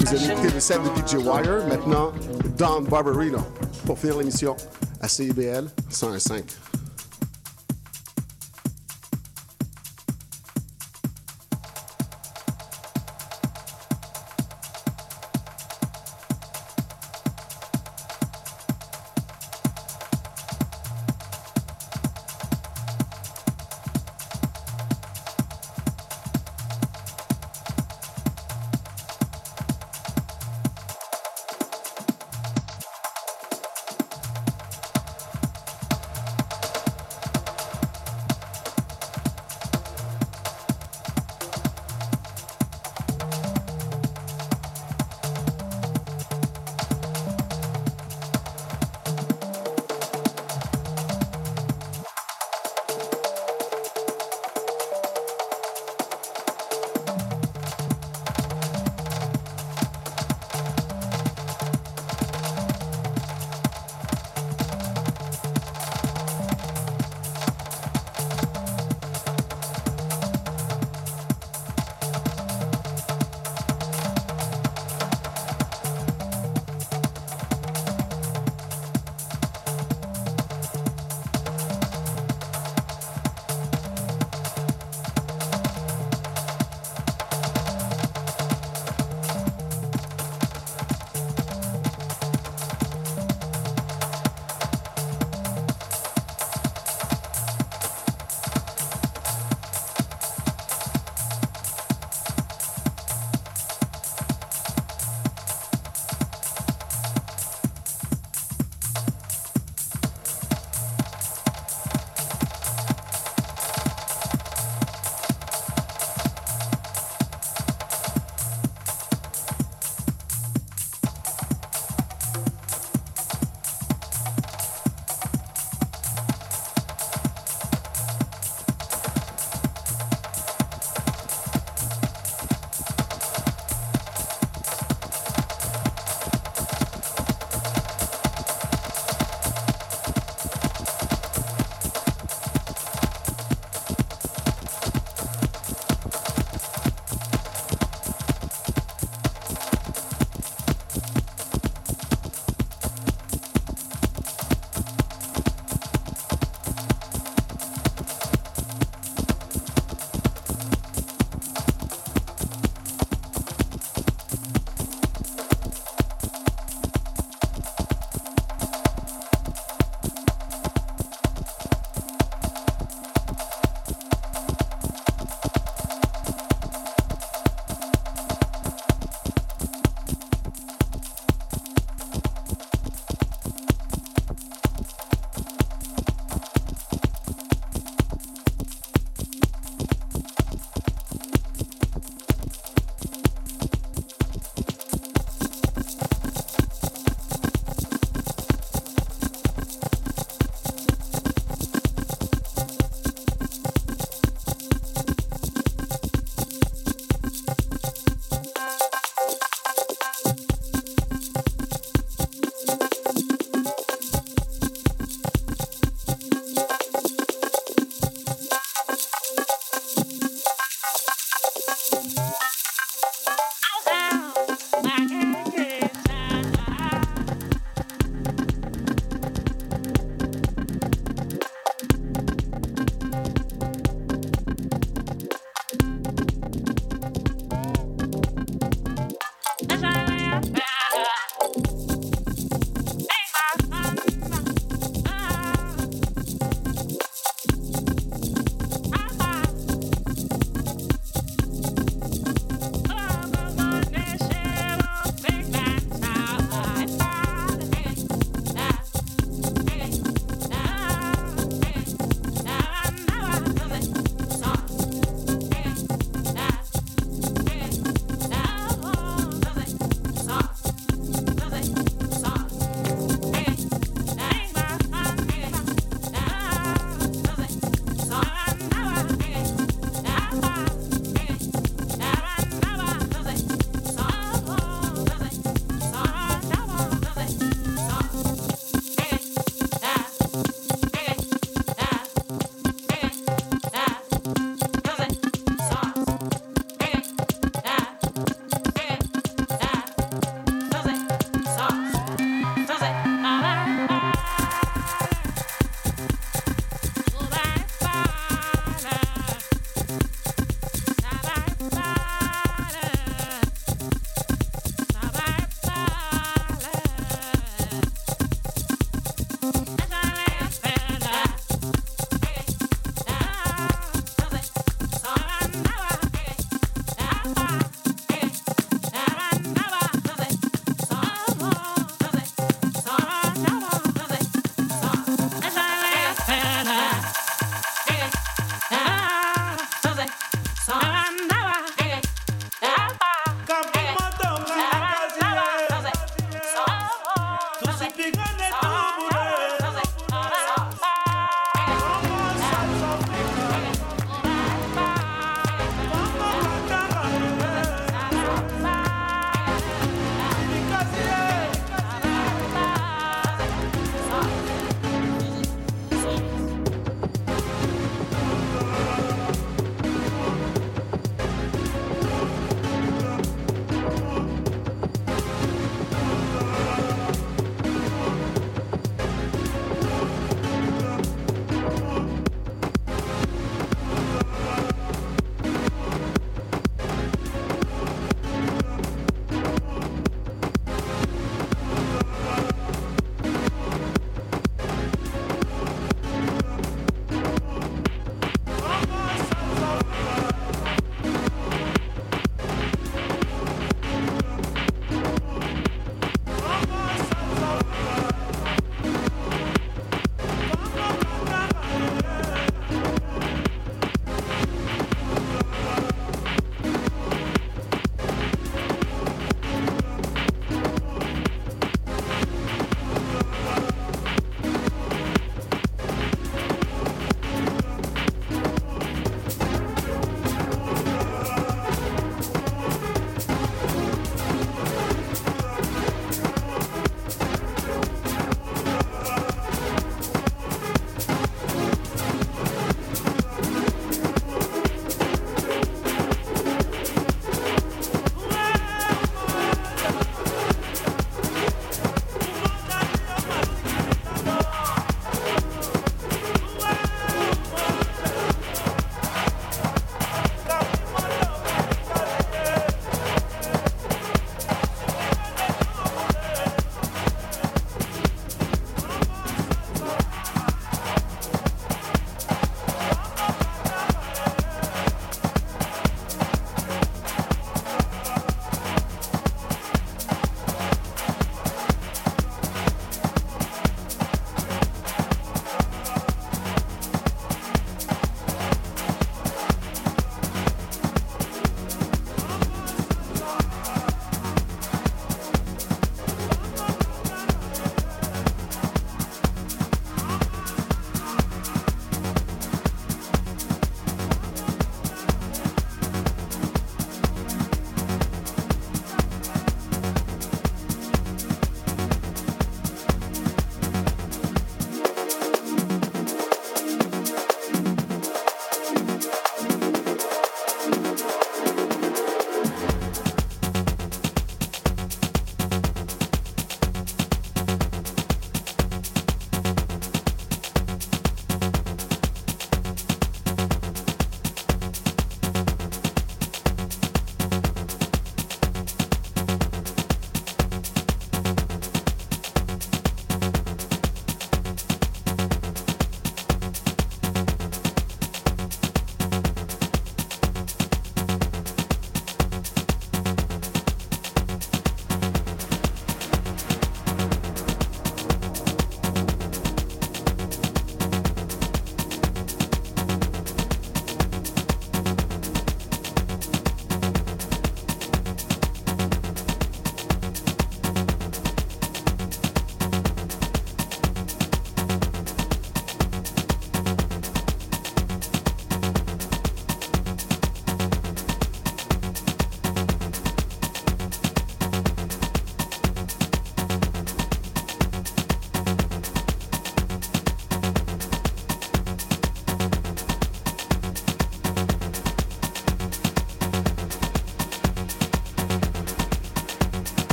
Vous 0.00 0.14
avez 0.14 0.32
écouté 0.32 0.50
le 0.52 0.60
set 0.60 0.78
de 0.82 0.88
DJ 1.00 1.14
Wire. 1.14 1.66
Maintenant, 1.66 2.12
Don 2.58 2.82
Barberino 2.82 3.38
pour 3.86 3.98
finir 3.98 4.18
l'émission 4.18 4.54
à 5.00 5.08
CIBL 5.08 5.64
101.5. 5.90 6.42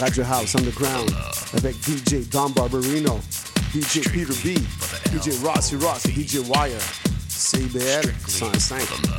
Radio 0.00 0.24
House 0.24 0.54
Underground. 0.54 1.10
Avec 1.56 1.74
DJ 1.82 2.28
Don 2.30 2.50
Barberino, 2.50 3.18
DJ 3.72 4.00
Peter 4.10 4.34
B, 4.44 4.58
DJ 5.12 5.30
Rossi 5.42 5.76
Rossi, 5.76 6.12
DJ 6.12 6.38
Wire, 6.48 6.80
CBL 7.28 8.12
105. 8.26 9.15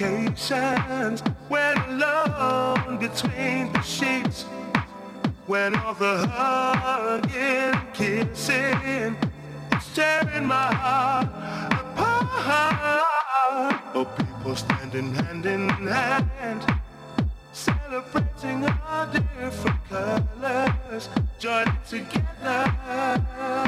Implications 0.00 1.22
when 1.48 1.76
alone 1.76 2.98
between 2.98 3.72
the 3.72 3.82
sheets. 3.82 4.44
When 5.46 5.74
all 5.76 5.94
the 5.94 6.26
hugging, 6.26 7.80
kissing 7.94 9.16
is 9.72 9.94
tearing 9.94 10.46
my 10.46 10.72
heart 10.74 11.26
apart. 11.72 13.02
Oh, 13.94 14.04
people 14.16 14.56
standing 14.56 15.14
hand 15.14 15.46
in 15.46 15.68
hand, 15.68 16.62
celebrating 17.52 18.66
our 18.66 19.06
different 19.06 19.84
colors, 19.88 21.08
joining 21.38 21.78
together. 21.88 23.67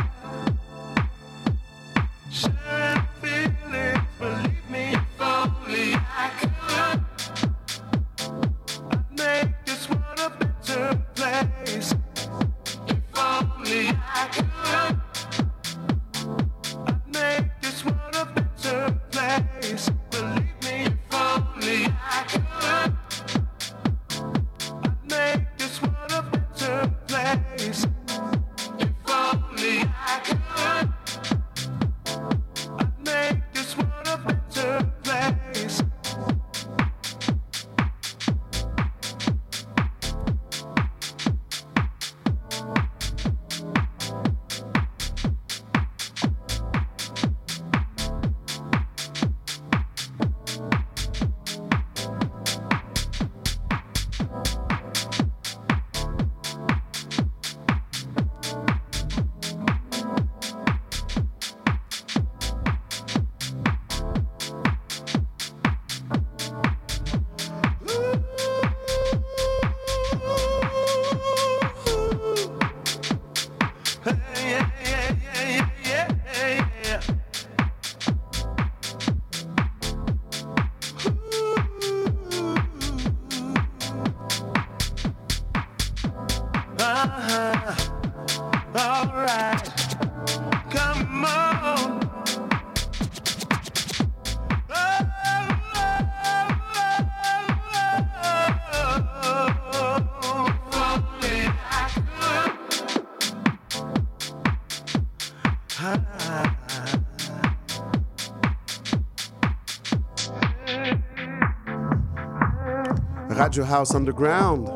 Radio 113.50 113.64
House 113.64 113.96
Underground. 113.96 114.68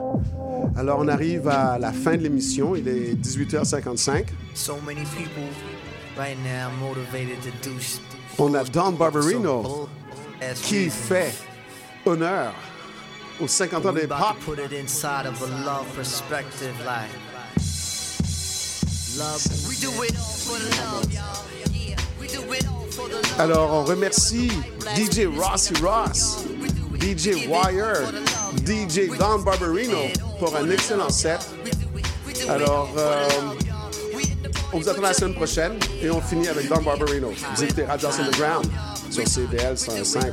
Alors, 0.76 0.98
on 0.98 1.06
arrive 1.06 1.46
à 1.46 1.78
la 1.78 1.92
fin 1.92 2.16
de 2.16 2.22
l'émission. 2.24 2.74
Il 2.74 2.88
est 2.88 3.14
18h55. 3.14 4.26
So 4.52 4.80
many 4.84 5.04
people 5.16 5.44
right 6.18 6.36
now 6.42 6.70
motivated 6.80 7.40
to 7.42 7.50
do 7.62 7.76
On 8.36 8.52
a 8.56 8.64
Don 8.64 8.96
Barberino 8.96 9.88
qui 10.64 10.90
fait 10.90 11.32
honneur 12.04 12.52
aux 13.40 13.46
50 13.46 13.86
ans 13.86 13.92
des 13.92 14.08
pop. 14.08 14.40
to 14.40 14.44
put 14.44 14.58
it 14.58 14.72
inside 14.72 15.26
of 15.26 15.40
a 15.40 15.64
love 15.64 15.86
perspective, 15.94 16.74
like 16.84 17.12
love. 19.16 19.40
We 19.68 19.76
do 19.76 20.02
it 20.02 20.16
all 20.16 20.34
for 20.34 20.58
the 20.58 20.76
love, 20.82 21.12
y'all. 21.12 21.44
Yeah, 21.72 21.94
we 22.20 22.26
do 22.26 22.42
it 22.52 22.66
all 22.66 22.86
for 22.90 23.08
the 23.08 23.22
love. 23.22 23.38
Alors, 23.40 23.72
on 23.72 23.84
remercie 23.84 24.50
DJ 24.96 25.28
Rossi 25.28 25.74
Ross, 25.80 26.44
DJ 26.98 27.46
Wire, 27.46 28.02
DJ 28.64 29.08
Don 29.18 29.38
Barberino 29.40 29.98
pour 30.38 30.56
un 30.56 30.68
excellent 30.70 31.10
set. 31.10 31.40
Alors, 32.48 32.90
euh, 32.96 33.28
on 34.72 34.78
vous 34.78 34.88
attend 34.88 35.02
la 35.02 35.12
semaine 35.14 35.34
prochaine 35.34 35.72
et 36.02 36.10
on 36.10 36.20
finit 36.20 36.48
avec 36.48 36.68
Don 36.68 36.82
Barberino. 36.82 37.32
Vous 37.54 37.64
écoutez 37.64 37.84
Radio 37.84 38.08
Underground 38.08 38.66
sur 39.10 39.26
CBL 39.28 39.78
105. 39.78 40.32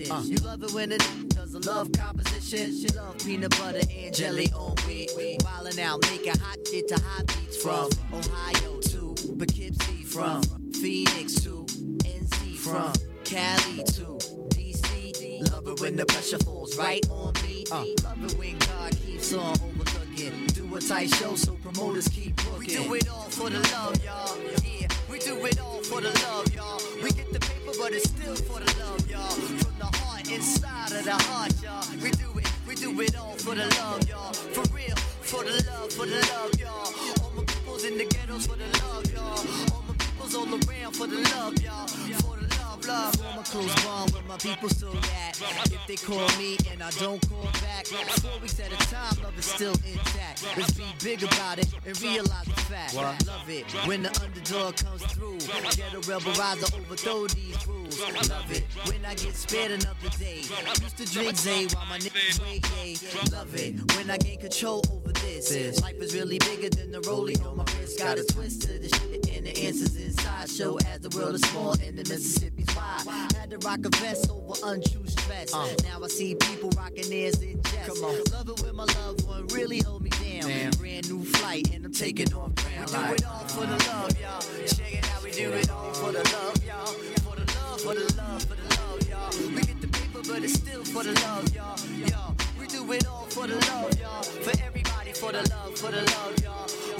And 0.00 0.08
disposition. 0.08 0.32
You 0.32 0.48
love 0.48 0.62
it 0.62 0.72
when 0.72 0.92
it 0.92 1.28
does 1.28 1.54
a 1.54 1.58
love 1.60 1.90
composition. 1.92 2.76
She 2.76 2.88
love 2.96 3.18
peanut 3.18 3.50
butter 3.58 3.80
and 3.90 4.14
jelly 4.14 4.50
on 4.54 4.74
wheat. 4.86 5.10
Wildin' 5.16 5.78
out, 5.78 6.02
making 6.10 6.38
hot 6.38 6.58
shit 6.70 6.88
to 6.88 7.00
hot 7.00 7.26
beats 7.26 7.62
from 7.62 7.88
Ohio 8.12 8.80
to 8.80 9.14
Poughkeepsie, 9.38 10.04
from 10.04 10.42
Phoenix 10.72 11.34
to 11.42 11.64
NC, 11.64 12.56
from 12.56 12.92
Cali 13.24 13.84
to 13.84 14.18
DC. 14.54 15.52
Love 15.52 15.68
it 15.68 15.80
when 15.80 15.96
the 15.96 16.06
pressure 16.06 16.38
falls 16.38 16.76
right 16.76 17.04
on 17.10 17.32
me. 17.42 17.64
Uh, 17.70 17.84
love 18.04 18.24
it 18.24 18.38
when 18.38 18.58
God 18.58 18.96
keeps 19.04 19.32
on 19.32 19.54
overlooking. 19.62 20.46
Do 20.48 20.76
a 20.76 20.80
tight 20.80 21.10
show 21.14 21.34
so 21.36 21.54
promoters 21.56 22.08
keep 22.08 22.36
booking. 22.36 22.58
We 22.58 22.66
do 22.66 22.94
it 22.94 23.08
all 23.08 23.28
for 23.30 23.50
the 23.50 23.60
love, 23.72 24.02
y'all. 24.04 24.36
Yeah, 24.64 24.88
we 25.10 25.18
do 25.18 25.44
it 25.46 25.60
all 25.60 25.82
for 25.82 26.00
the 26.00 26.10
love, 26.26 26.54
y'all. 26.54 26.80
We 27.02 27.10
get 27.10 27.32
the 27.32 27.40
paper, 27.70 27.82
but 27.82 27.92
it's 27.92 28.08
still 28.08 28.34
for 28.34 28.60
the 28.60 28.78
love, 28.80 29.10
y'all. 29.10 29.30
From 29.30 29.78
the 29.78 29.98
heart, 29.98 30.30
inside 30.30 30.92
of 30.92 31.04
the 31.04 31.12
heart, 31.12 31.52
y'all. 31.62 31.84
We 32.02 32.10
do 32.10 32.38
it, 32.38 32.52
we 32.66 32.74
do 32.74 33.00
it 33.00 33.16
all 33.18 33.34
for 33.36 33.54
the 33.54 33.66
love, 33.80 34.08
y'all. 34.08 34.32
For 34.32 34.62
real, 34.74 34.96
for 35.20 35.44
the 35.44 35.52
love, 35.70 35.92
for 35.92 36.06
the 36.06 36.20
love, 36.32 36.54
y'all. 36.58 37.24
All 37.24 37.32
my 37.36 37.44
peoples 37.44 37.84
in 37.84 37.98
the 37.98 38.04
ghettos 38.04 38.46
for 38.46 38.56
the 38.56 38.66
love, 38.84 39.12
y'all. 39.12 39.74
All 39.74 39.84
my 39.88 39.94
peoples 39.94 40.34
all 40.34 40.46
around 40.46 40.92
for 40.94 41.06
the 41.06 41.16
love, 41.36 41.60
y'all. 41.62 41.86
For 41.86 42.36
the 42.36 42.39
love, 42.86 43.18
love. 43.20 43.36
My 43.36 43.42
close 43.42 43.84
bond 43.84 44.12
with 44.12 44.26
my 44.26 44.36
people 44.36 44.68
still 44.68 44.96
at. 45.26 45.40
If 45.72 45.86
they 45.86 45.96
call 45.96 46.26
me 46.38 46.56
and 46.70 46.82
I 46.82 46.90
don't 46.92 47.20
call 47.28 47.44
back, 47.62 47.86
four 47.86 48.38
weeks 48.40 48.60
at 48.60 48.72
a 48.72 48.76
time, 48.92 49.22
love 49.22 49.38
is 49.38 49.44
still 49.44 49.74
intact. 49.86 50.44
Let's 50.56 50.72
be 50.72 50.84
big 51.02 51.22
about 51.22 51.58
it 51.58 51.68
and 51.86 52.00
realize 52.02 52.46
the 52.46 52.60
fact. 52.68 52.94
What? 52.94 53.26
Love 53.26 53.48
it 53.48 53.64
when 53.86 54.02
the 54.02 54.12
underdog 54.22 54.76
comes 54.76 55.02
through. 55.12 55.38
Get 55.76 55.94
a 55.94 56.00
rebel 56.10 56.32
riser, 56.32 56.66
overthrow 56.76 57.26
these 57.28 57.66
rules. 57.66 58.00
Love 58.28 58.50
it 58.50 58.64
when 58.86 59.04
I 59.04 59.14
get 59.14 59.34
spared 59.34 59.72
another 59.72 60.10
day. 60.18 60.42
Used 60.82 60.96
to 60.98 61.06
drink 61.12 61.36
Zay 61.36 61.64
eh, 61.64 61.68
while 61.72 61.86
my 61.86 61.98
niggas 61.98 62.40
wait, 62.42 62.64
yay. 62.76 62.96
Love 63.32 63.54
it 63.54 63.96
when 63.96 64.10
I 64.10 64.16
gain 64.18 64.38
control 64.38 64.82
over 64.92 65.12
this. 65.12 65.80
Life 65.82 65.96
is 65.96 66.14
really 66.14 66.38
bigger 66.38 66.70
than 66.70 66.90
the 66.92 67.00
rolling 67.00 67.40
on 67.46 67.56
my 67.56 67.64
wrist. 67.78 67.98
Got 67.98 68.18
a 68.18 68.24
twist 68.24 68.62
to 68.62 68.78
the 68.78 68.88
shit 68.88 69.09
and 69.40 69.56
the 69.56 69.66
answers 69.66 69.96
inside. 69.96 70.50
Show 70.50 70.78
as 70.80 71.00
the 71.00 71.08
world 71.16 71.34
is 71.34 71.40
small 71.42 71.72
and 71.72 71.96
the 71.96 72.04
Mississippi's 72.08 72.76
wide. 72.76 73.32
Had 73.34 73.50
to 73.50 73.58
rock 73.58 73.78
a 73.84 73.88
vest 73.96 74.30
over 74.30 74.54
untrue 74.64 75.06
stress. 75.06 75.54
Uh. 75.54 75.66
Now 75.84 76.04
I 76.04 76.08
see 76.08 76.34
people 76.34 76.70
rocking 76.76 77.08
theirs 77.08 77.40
in 77.42 77.62
jest. 77.62 77.88
Come 77.88 78.04
on. 78.04 78.22
Love 78.32 78.50
it 78.50 78.62
when 78.62 78.76
my 78.76 78.84
loved 78.84 79.26
one 79.26 79.46
really 79.48 79.80
hold 79.80 80.02
me 80.02 80.10
down. 80.10 80.48
Damn. 80.48 80.70
Brand 80.72 81.08
new 81.10 81.24
flight 81.24 81.72
and 81.74 81.86
I'm 81.86 81.92
taking 81.92 82.32
off 82.34 82.54
ground. 82.54 82.90
We 82.90 82.96
do 82.96 83.14
it 83.14 83.26
all 83.26 83.48
for 83.48 83.66
the 83.66 83.78
love, 83.88 84.20
y'all. 84.20 84.40
Check 84.66 84.92
it 84.92 85.10
out, 85.10 85.22
we 85.22 85.30
do 85.30 85.52
it 85.52 85.70
all 85.70 85.92
for 85.94 86.12
the 86.12 86.22
love, 86.22 86.64
y'all. 86.66 86.86
For 87.24 87.36
the 87.36 87.46
love, 87.56 87.80
for 87.80 87.94
the 87.94 88.14
love, 88.16 88.42
for 88.42 88.54
the 88.56 88.68
love, 88.76 89.08
y'all. 89.08 89.48
We 89.54 89.62
get 89.62 89.80
the 89.80 89.88
paper, 89.88 90.20
but 90.28 90.44
it's 90.44 90.52
still 90.54 90.84
for 90.84 91.02
the 91.02 91.14
love, 91.24 91.54
y'all. 91.54 91.78
Y'all, 92.06 92.36
we 92.58 92.66
do 92.66 92.92
it 92.92 93.06
all 93.06 93.24
for 93.24 93.46
the 93.46 93.56
love, 93.56 93.98
y'all. 93.98 94.22
For 94.22 94.52
everybody, 94.62 95.12
for 95.14 95.32
the 95.32 95.48
love, 95.48 95.78
for 95.78 95.90
the 95.90 96.02
love, 96.02 96.42
y'all. 96.42 96.99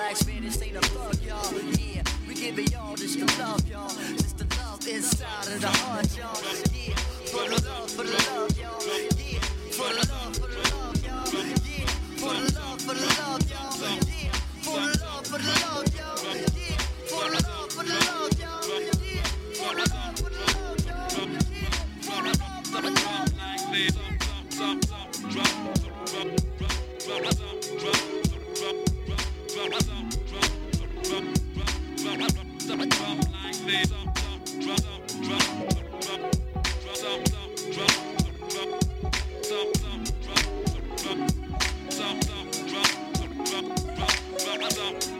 Black, 0.00 0.16
Spanish, 0.16 0.56
ain't 0.62 0.76
a 0.76 0.80
fuck, 0.80 1.22
y'all. 1.22 1.52
Yeah, 1.76 2.02
we 2.26 2.32
give 2.34 2.58
it 2.58 2.72
y'all 2.72 2.96
just 2.96 3.20
the 3.20 3.26
love, 3.38 3.68
y'all. 3.68 3.86
Just 4.16 4.38
the 4.38 4.46
love 4.56 4.88
inside 4.88 5.52
of 5.52 5.60
the 5.60 5.68
heart, 5.68 6.16
y'all. 6.16 6.40
Yeah, 6.72 6.96
for 7.28 7.44
the 7.44 7.60
love, 7.68 7.90
for 7.90 8.04
the 8.04 8.16
love, 8.32 8.56
y'all. 8.56 8.80
Yeah, 8.80 9.44
for 9.76 9.92
the 9.92 10.00
love, 10.08 10.32
for 10.40 10.48
the 10.48 10.56
love, 10.72 10.96
y'all. 11.04 11.28
Yeah, 11.36 11.84
for 12.16 12.32
the 12.32 12.48
love, 12.56 12.80
for 12.80 12.94
the 12.96 13.04
love, 13.20 13.44
y'all. 13.52 13.76
Yeah, 14.08 14.32
for 14.64 14.80
the 14.80 14.96
love, 15.04 15.20
for 15.26 15.36
the 15.36 15.52
love, 15.60 15.92
y'all. 15.92 16.16
Yeah, 16.24 16.80
for 17.04 17.28
the 17.28 17.36
love, 17.44 17.68
for 17.68 17.84
the 17.84 17.92
love, 17.92 18.32
y'all. 18.40 18.64
Yeah, 19.04 19.28
for 19.52 19.76
the 19.76 19.84
love, 19.92 20.16
for 20.16 20.32
the 22.72 22.88
love, 22.88 23.28
y'all. 23.36 23.76
Yeah, 23.76 23.92
for 23.92 24.00
the 24.00 24.80
love, 26.90 27.04
for 27.10 27.20
the 27.20 27.36
love. 27.84 28.19
Stop. 44.80 45.19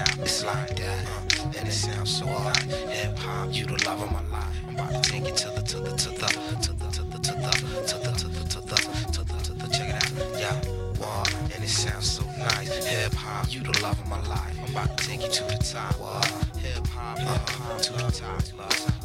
Out. 0.00 0.18
It's 0.18 0.44
like 0.44 0.76
that, 0.76 1.08
uh, 1.08 1.58
and 1.58 1.68
it 1.68 1.72
sounds 1.72 2.18
so 2.18 2.26
hot. 2.26 2.62
Hip 2.62 3.16
hop, 3.18 3.54
you 3.54 3.66
the 3.66 3.78
love 3.86 4.02
of 4.02 4.10
my 4.12 4.24
life. 4.36 4.56
I'm 4.68 4.74
about 4.74 5.02
to 5.02 5.10
take 5.10 5.26
it 5.26 5.36
to 5.42 5.48
the, 5.50 5.62
to 5.62 5.76
the, 5.80 5.92
to 5.96 6.08
the, 6.10 6.26
to 6.64 6.72
the, 6.72 6.86
to 6.96 7.02
the, 7.02 7.18
to 7.18 7.32
the, 7.32 7.50
to 7.90 7.98
the, 7.98 8.12
to 8.12 8.28
the, 8.28 8.44
to 8.44 8.60
the, 8.60 8.76
to 9.12 9.22
the, 9.24 9.36
to 9.46 9.52
the, 9.54 9.66
check 9.68 9.88
it 9.90 9.96
out. 10.02 10.10
Yeah, 10.38 10.56
what? 10.98 11.34
And 11.54 11.64
it 11.64 11.68
sounds 11.68 12.10
so 12.10 12.24
nice. 12.38 12.70
Hip 12.86 13.12
hop, 13.14 13.52
you 13.52 13.60
the 13.60 13.78
love 13.82 13.98
of 14.00 14.08
my 14.08 14.20
life. 14.28 14.56
I'm 14.64 14.70
about 14.70 14.96
to 14.98 15.08
take 15.08 15.22
you 15.22 15.30
to 15.30 15.44
the 15.44 15.58
top. 15.62 15.94
What? 16.00 16.26
Hip 16.58 16.86
hop, 16.88 17.18
hip 17.18 17.48
hop, 17.50 17.80
to 17.82 17.92
the 17.92 18.10
top. 18.10 18.42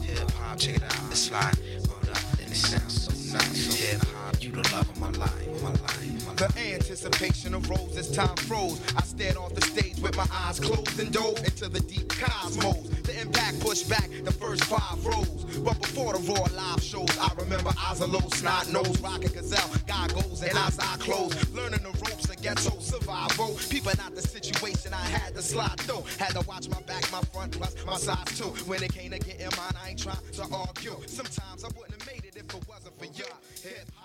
Hip 0.03 0.31
hop, 0.31 0.57
check 0.57 0.77
it 0.77 0.83
out. 0.83 1.11
It's 1.11 1.31
like, 1.31 1.55
hold 1.87 2.07
and 2.39 2.51
it 2.51 2.55
sounds 2.55 3.05
so 3.05 3.11
nice. 3.37 3.75
Hip 3.81 4.01
hop, 4.15 4.24
you 4.45 4.51
the 4.51 4.75
love 4.75 4.89
of 4.89 4.99
my 4.99 5.09
life, 5.11 5.63
my 5.63 5.69
life, 5.69 6.25
my 6.25 6.33
life. 6.33 6.53
The 6.53 6.73
anticipation 6.73 7.55
arose 7.55 7.97
as 7.97 8.11
time 8.11 8.35
froze. 8.37 8.79
I 8.95 9.01
stared 9.01 9.37
off 9.37 9.55
the 9.55 9.61
stage 9.61 9.99
with 9.99 10.15
my 10.15 10.27
eyes 10.31 10.59
closed 10.59 10.99
and 10.99 11.11
dove 11.11 11.37
into 11.39 11.67
the 11.67 11.79
deep 11.79 12.09
cosmos. 12.09 12.89
The 13.03 13.19
impact 13.19 13.59
pushed 13.59 13.89
back 13.89 14.09
the 14.23 14.31
first 14.31 14.63
five 14.65 15.03
rows. 15.05 15.45
But 15.59 15.81
before 15.81 16.13
the 16.13 16.19
raw 16.31 16.45
live 16.53 16.81
shows, 16.83 17.09
I 17.19 17.31
remember 17.37 17.71
eyes 17.79 18.01
a 18.01 18.07
low, 18.07 18.27
snot 18.33 18.71
nose, 18.71 18.99
rocking 19.01 19.31
gazelle, 19.31 19.71
goggles, 19.87 20.43
and 20.43 20.57
eyes 20.57 20.77
eye 20.79 20.97
closed. 20.99 21.53
Learning 21.55 21.81
the 21.81 21.89
ropes 22.05 22.29
of 22.29 22.41
ghetto 22.41 22.77
survival. 22.79 23.57
Peeping 23.69 23.99
out 24.03 24.13
the 24.13 24.21
situation, 24.21 24.93
I 24.93 25.05
had 25.05 25.33
to 25.35 25.41
slide 25.41 25.79
through. 25.81 26.03
Had 26.19 26.33
to 26.39 26.45
watch 26.47 26.69
my 26.69 26.81
back, 26.81 27.09
my 27.11 27.21
front, 27.33 27.53
plus 27.53 27.75
my 27.85 27.97
size 27.97 28.37
too. 28.37 28.53
When 28.69 28.83
it 28.83 28.93
came 28.93 29.11
to 29.11 29.19
getting 29.19 29.49
mine, 29.57 29.73
I 29.83 29.89
ain't 29.89 29.99
trying 29.99 30.17
to 30.33 30.43
argue. 30.53 30.97
Sometimes 31.07 31.63
I 31.63 31.69
wouldn't 31.75 32.01
have 32.01 32.05
made 32.05 32.25
it 32.25 32.35
if 32.35 32.53
it 32.53 32.67
wasn't 32.67 32.97
for 32.99 33.05
you. 33.05 33.25
Hip 33.63 33.89
hop, 33.95 34.04